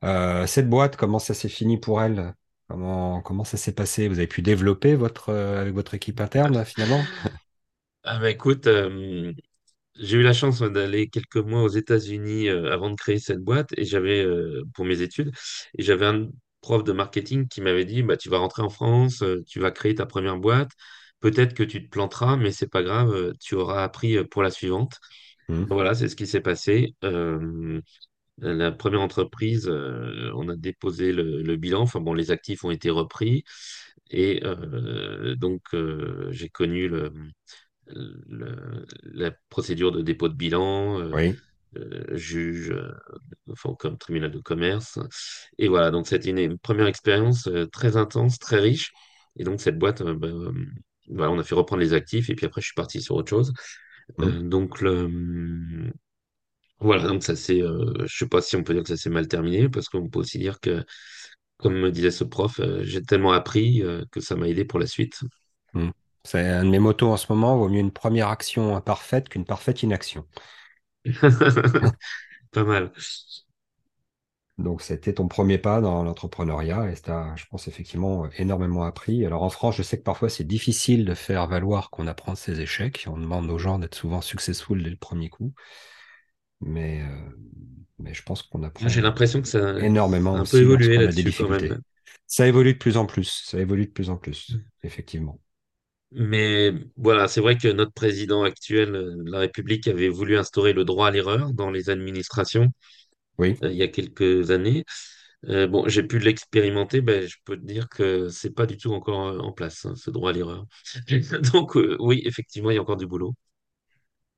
Euh, 0.04 0.46
cette 0.46 0.68
boîte, 0.68 0.96
comment 0.96 1.18
ça 1.18 1.34
s'est 1.34 1.48
fini 1.48 1.78
pour 1.78 2.00
elle? 2.02 2.34
Comment, 2.68 3.44
ça 3.44 3.56
s'est 3.56 3.74
passé? 3.74 4.08
Vous 4.08 4.18
avez 4.18 4.26
pu 4.26 4.42
développer 4.42 4.94
votre, 4.94 5.32
avec 5.32 5.74
votre 5.74 5.94
équipe 5.94 6.20
interne 6.20 6.64
finalement? 6.64 7.00
Ah 8.04 8.18
bah 8.18 8.30
écoute, 8.30 8.68
j'ai 9.96 10.16
eu 10.16 10.22
la 10.22 10.32
chance 10.32 10.60
d'aller 10.60 11.08
quelques 11.08 11.36
mois 11.36 11.62
aux 11.62 11.68
États-Unis 11.68 12.48
avant 12.48 12.90
de 12.90 12.96
créer 12.96 13.18
cette 13.18 13.40
boîte 13.40 13.70
et 13.76 13.84
j'avais 13.84 14.26
pour 14.74 14.84
mes 14.84 15.00
études 15.00 15.30
et 15.78 15.82
j'avais 15.82 16.06
un 16.06 16.28
prof 16.60 16.84
de 16.84 16.92
marketing 16.92 17.48
qui 17.48 17.60
m'avait 17.60 17.84
dit 17.84 18.02
bah 18.02 18.16
tu 18.16 18.28
vas 18.28 18.38
rentrer 18.38 18.62
en 18.62 18.70
France, 18.70 19.22
tu 19.46 19.60
vas 19.60 19.70
créer 19.70 19.94
ta 19.94 20.06
première 20.06 20.38
boîte, 20.38 20.70
peut-être 21.24 21.54
que 21.54 21.62
tu 21.64 21.84
te 21.84 21.90
planteras 21.90 22.36
mais 22.36 22.52
c'est 22.52 22.68
pas 22.70 22.82
grave, 22.84 23.12
euh, 23.14 23.32
tu 23.40 23.54
auras 23.56 23.82
appris 23.84 24.18
euh, 24.18 24.24
pour 24.24 24.42
la 24.44 24.50
suivante. 24.52 24.98
Hmm, 25.48 25.64
Voilà, 25.70 25.94
c'est 25.94 26.08
ce 26.08 26.16
qui 26.16 26.26
s'est 26.26 26.40
passé. 26.42 26.94
Euh, 27.04 27.80
la 28.38 28.72
première 28.72 29.02
entreprise, 29.02 29.68
euh, 29.68 30.30
on 30.36 30.48
a 30.48 30.56
déposé 30.56 31.12
le, 31.12 31.42
le 31.42 31.56
bilan, 31.56 31.82
enfin 31.82 32.00
bon 32.00 32.14
les 32.14 32.30
actifs 32.32 32.64
ont 32.64 32.70
été 32.72 32.90
repris 32.90 33.44
et 34.10 34.42
euh, 34.44 35.36
donc 35.36 35.62
j'ai 36.30 36.48
connu 36.50 36.88
le 36.88 37.12
le- 37.86 38.86
la 39.04 39.30
procédure 39.50 39.92
de 39.92 40.02
dépôt 40.02 40.28
de 40.28 40.34
bilan, 40.34 41.00
Oui. 41.10 41.42
juge, 42.12 42.72
enfin, 43.50 43.74
comme 43.78 43.98
tribunal 43.98 44.30
de 44.30 44.38
commerce. 44.40 44.98
Et 45.58 45.68
voilà, 45.68 45.90
donc 45.90 46.06
c'était 46.06 46.30
une, 46.30 46.38
une 46.38 46.58
première 46.58 46.86
expérience 46.86 47.48
très 47.72 47.96
intense, 47.96 48.38
très 48.38 48.58
riche. 48.60 48.92
Et 49.36 49.44
donc 49.44 49.60
cette 49.60 49.78
boîte, 49.78 50.02
bah, 50.02 50.28
voilà, 51.08 51.32
on 51.32 51.38
a 51.38 51.44
fait 51.44 51.54
reprendre 51.54 51.80
les 51.80 51.92
actifs 51.92 52.30
et 52.30 52.34
puis 52.34 52.46
après 52.46 52.60
je 52.60 52.66
suis 52.66 52.74
parti 52.74 53.00
sur 53.00 53.16
autre 53.16 53.30
chose. 53.30 53.52
Euh, 54.20 54.42
donc 54.42 54.80
le, 54.80 55.92
voilà, 56.80 57.08
donc 57.08 57.22
ça 57.22 57.36
c'est, 57.36 57.62
euh, 57.62 57.94
je 58.06 58.16
sais 58.16 58.28
pas 58.28 58.42
si 58.42 58.56
on 58.56 58.62
peut 58.62 58.74
dire 58.74 58.82
que 58.82 58.88
ça 58.88 58.96
s'est 58.96 59.10
mal 59.10 59.28
terminé 59.28 59.68
parce 59.68 59.88
qu'on 59.88 60.08
peut 60.08 60.18
aussi 60.20 60.38
dire 60.38 60.60
que, 60.60 60.84
comme 61.56 61.78
me 61.78 61.90
disait 61.90 62.10
ce 62.10 62.24
prof, 62.24 62.60
euh, 62.60 62.82
j'ai 62.84 63.02
tellement 63.02 63.32
appris 63.32 63.82
que 64.10 64.20
ça 64.20 64.36
m'a 64.36 64.48
aidé 64.48 64.64
pour 64.64 64.78
la 64.78 64.86
suite. 64.86 65.20
hmm. 65.72 65.90
C'est 66.24 66.40
un 66.40 66.64
de 66.64 66.70
mes 66.70 66.78
motos 66.78 67.10
en 67.10 67.18
ce 67.18 67.30
moment. 67.30 67.56
Vaut 67.58 67.68
mieux 67.68 67.80
une 67.80 67.92
première 67.92 68.28
action 68.28 68.76
imparfaite 68.76 69.28
qu'une 69.28 69.44
parfaite 69.44 69.82
inaction. 69.82 70.26
Pas 72.50 72.64
mal. 72.64 72.92
Donc, 74.56 74.82
c'était 74.82 75.14
ton 75.14 75.26
premier 75.26 75.58
pas 75.58 75.80
dans 75.80 76.04
l'entrepreneuriat 76.04 76.88
et 76.90 76.94
ça, 76.94 77.34
je 77.36 77.44
pense, 77.50 77.66
effectivement, 77.66 78.28
énormément 78.38 78.84
appris. 78.84 79.26
Alors, 79.26 79.42
en 79.42 79.50
France, 79.50 79.76
je 79.76 79.82
sais 79.82 79.98
que 79.98 80.04
parfois, 80.04 80.28
c'est 80.28 80.44
difficile 80.44 81.04
de 81.04 81.14
faire 81.14 81.48
valoir 81.48 81.90
qu'on 81.90 82.06
apprend 82.06 82.32
de 82.32 82.38
ses 82.38 82.60
échecs. 82.60 83.06
On 83.08 83.18
demande 83.18 83.50
aux 83.50 83.58
gens 83.58 83.80
d'être 83.80 83.96
souvent 83.96 84.20
successful 84.20 84.82
dès 84.82 84.90
le 84.90 84.96
premier 84.96 85.28
coup. 85.28 85.52
Mais, 86.60 87.02
euh, 87.02 87.36
mais 87.98 88.14
je 88.14 88.22
pense 88.22 88.42
qu'on 88.42 88.62
J'ai 88.86 89.00
apprend 89.00 89.02
l'impression 89.02 89.42
que 89.42 89.48
ça, 89.48 89.78
énormément 89.80 90.42
peu 90.44 90.60
évolué 90.60 90.98
là-dessus 90.98 91.32
quand 91.32 91.48
même. 91.48 91.80
Ça 92.26 92.46
évolue 92.46 92.74
de 92.74 92.78
plus 92.78 92.96
en 92.96 93.06
plus. 93.06 93.42
Ça 93.46 93.58
évolue 93.58 93.86
de 93.86 93.90
plus 93.90 94.08
en 94.08 94.16
plus, 94.16 94.56
effectivement. 94.82 95.40
Mais 96.16 96.72
voilà, 96.96 97.26
c'est 97.26 97.40
vrai 97.40 97.58
que 97.58 97.66
notre 97.68 97.92
président 97.92 98.44
actuel 98.44 98.94
euh, 98.94 99.16
de 99.24 99.30
la 99.30 99.40
République 99.40 99.88
avait 99.88 100.08
voulu 100.08 100.36
instaurer 100.38 100.72
le 100.72 100.84
droit 100.84 101.08
à 101.08 101.10
l'erreur 101.10 101.52
dans 101.52 101.70
les 101.72 101.90
administrations 101.90 102.72
Oui, 103.38 103.62
euh, 103.62 103.70
il 103.70 103.76
y 103.76 103.82
a 103.82 103.88
quelques 103.88 104.50
années. 104.50 104.84
Euh, 105.46 105.66
bon, 105.68 105.88
j'ai 105.88 106.02
pu 106.04 106.18
l'expérimenter, 106.20 107.00
ben, 107.02 107.26
je 107.28 107.36
peux 107.44 107.56
te 107.58 107.64
dire 107.66 107.88
que 107.90 108.28
c'est 108.30 108.52
pas 108.54 108.66
du 108.66 108.76
tout 108.78 108.92
encore 108.94 109.28
euh, 109.28 109.38
en 109.40 109.52
place, 109.52 109.86
hein, 109.86 109.94
ce 109.96 110.10
droit 110.10 110.30
à 110.30 110.32
l'erreur. 110.34 110.66
Donc 111.54 111.76
euh, 111.76 111.96
oui, 112.00 112.22
effectivement, 112.26 112.70
il 112.70 112.76
y 112.76 112.78
a 112.78 112.82
encore 112.82 112.96
du 112.98 113.06
boulot. 113.06 113.34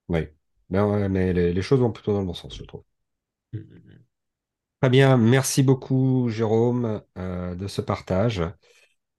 oui. 0.08 0.26
Ben 0.70 1.08
mais 1.08 1.32
les, 1.32 1.52
les 1.52 1.62
choses 1.62 1.78
vont 1.80 1.92
plutôt 1.92 2.12
dans 2.12 2.20
le 2.20 2.26
bon 2.26 2.34
sens, 2.34 2.56
je 2.56 2.64
trouve. 2.64 2.82
Mm. 3.52 4.06
Très 4.80 4.90
bien. 4.90 5.16
Merci 5.16 5.62
beaucoup, 5.62 6.28
Jérôme, 6.28 7.02
euh, 7.18 7.54
de 7.54 7.66
ce 7.68 7.80
partage. 7.80 8.42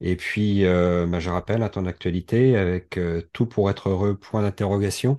Et 0.02 0.16
puis, 0.18 0.64
bah, 0.66 1.20
je 1.22 1.30
rappelle 1.32 1.64
à 1.64 1.70
ton 1.70 1.86
actualité 1.88 2.58
avec 2.58 3.00
tout 3.34 3.48
pour 3.48 3.70
être 3.72 3.90
heureux, 3.90 4.18
point 4.20 4.42
d'interrogation, 4.44 5.18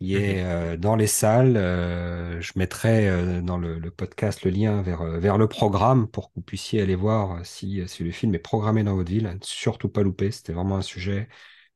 qui 0.00 0.16
est 0.16 0.42
euh, 0.44 0.76
dans 0.76 0.96
les 0.96 1.06
salles. 1.06 1.56
Euh, 1.56 2.40
je 2.40 2.52
mettrai 2.56 3.08
euh, 3.08 3.42
dans 3.42 3.58
le, 3.58 3.78
le 3.78 3.90
podcast 3.90 4.44
le 4.44 4.50
lien 4.50 4.82
vers, 4.82 5.04
vers 5.04 5.38
le 5.38 5.48
programme 5.48 6.08
pour 6.08 6.30
que 6.30 6.34
vous 6.36 6.42
puissiez 6.42 6.82
aller 6.82 6.94
voir 6.96 7.44
si, 7.46 7.86
si 7.88 8.04
le 8.04 8.10
film 8.12 8.34
est 8.34 8.38
programmé 8.38 8.82
dans 8.84 8.96
votre 8.96 9.10
ville. 9.10 9.38
Surtout 9.42 9.88
pas 9.88 10.02
louper. 10.02 10.30
C'était 10.30 10.52
vraiment 10.54 10.76
un 10.78 10.82
sujet 10.82 11.28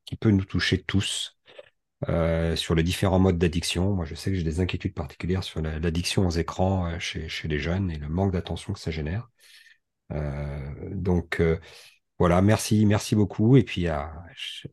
qui 0.06 0.16
peut 0.16 0.30
nous 0.30 0.44
toucher 0.44 0.82
tous 0.82 1.38
sur 2.56 2.74
les 2.74 2.82
différents 2.82 3.18
modes 3.18 3.38
d'addiction. 3.38 3.94
Moi, 3.94 4.04
je 4.04 4.14
sais 4.14 4.30
que 4.30 4.36
j'ai 4.36 4.42
des 4.44 4.60
inquiétudes 4.60 4.94
particulières 4.94 5.44
sur 5.44 5.62
la- 5.62 5.78
l'addiction 5.78 6.26
aux 6.26 6.30
écrans 6.30 6.98
chez, 7.00 7.28
chez 7.28 7.48
les 7.48 7.58
jeunes 7.58 7.90
et 7.90 7.98
le 7.98 8.08
manque 8.08 8.32
d'attention 8.32 8.72
que 8.74 8.80
ça 8.80 8.90
génère. 8.90 9.28
Donc, 10.92 11.42
voilà, 12.18 12.42
merci, 12.42 12.86
merci 12.86 13.16
beaucoup 13.16 13.56
et 13.56 13.64
puis 13.64 13.88
à, 13.88 14.12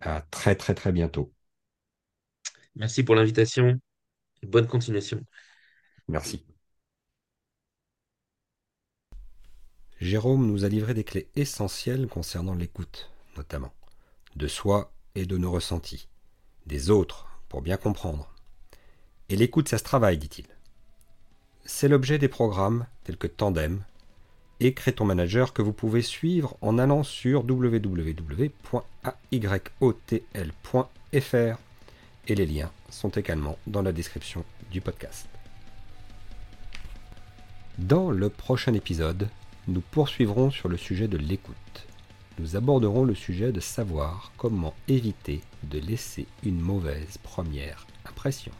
à 0.02 0.22
très 0.32 0.56
très 0.56 0.76
très 0.76 0.92
bientôt. 0.92 1.34
Merci 2.76 3.04
pour 3.04 3.16
l'invitation. 3.16 3.80
Bonne 4.44 4.68
continuation. 4.68 5.22
Merci. 6.08 6.44
Jérôme 10.00 10.48
nous 10.48 10.66
a 10.66 10.70
livré 10.70 10.94
des 10.94 11.04
clés 11.04 11.30
essentielles 11.36 12.08
concernant 12.08 12.56
l'écoute, 12.56 13.12
notamment, 13.38 13.72
de 14.36 14.48
soi 14.48 14.92
et 15.14 15.26
de 15.28 15.38
nos 15.38 15.52
ressentis, 15.52 16.08
des 16.66 16.90
autres, 16.90 17.28
pour 17.50 17.62
bien 17.62 17.78
comprendre. 17.78 18.34
Et 19.30 19.36
l'écoute, 19.36 19.70
ça 19.70 19.78
se 19.78 19.84
travaille, 19.84 20.18
dit-il. 20.18 20.48
C'est 21.66 21.88
l'objet 21.88 22.18
des 22.18 22.28
programmes 22.28 22.88
tels 23.04 23.18
que 23.18 23.28
Tandem 23.28 23.84
et 24.60 24.74
Crée 24.74 24.94
ton 24.94 25.06
manager 25.06 25.54
que 25.54 25.62
vous 25.62 25.74
pouvez 25.74 26.02
suivre 26.02 26.58
en 26.62 26.80
allant 26.80 27.04
sur 27.04 27.46
www.ayotl.fr 27.46 28.52
et 32.28 32.36
les 32.36 32.46
liens 32.46 32.72
sont 32.90 33.10
également 33.10 33.58
dans 33.68 33.82
la 33.82 33.92
description 33.92 34.44
du 34.72 34.82
podcast. 34.82 35.28
Dans 37.78 38.12
le 38.12 38.30
prochain 38.30 38.74
épisode, 38.74 39.30
nous 39.68 39.82
poursuivrons 39.82 40.52
sur 40.52 40.70
le 40.70 40.78
sujet 40.78 41.08
de 41.08 41.18
l'écoute. 41.18 41.88
Nous 42.40 42.56
aborderons 42.56 43.04
le 43.04 43.16
sujet 43.16 43.52
de 43.52 43.60
savoir 43.60 44.32
comment 44.38 44.74
éviter 44.88 45.42
de 45.64 45.80
laisser 45.80 46.26
une 46.44 46.60
mauvaise 46.60 47.18
première 47.18 47.86
impression. 48.06 48.52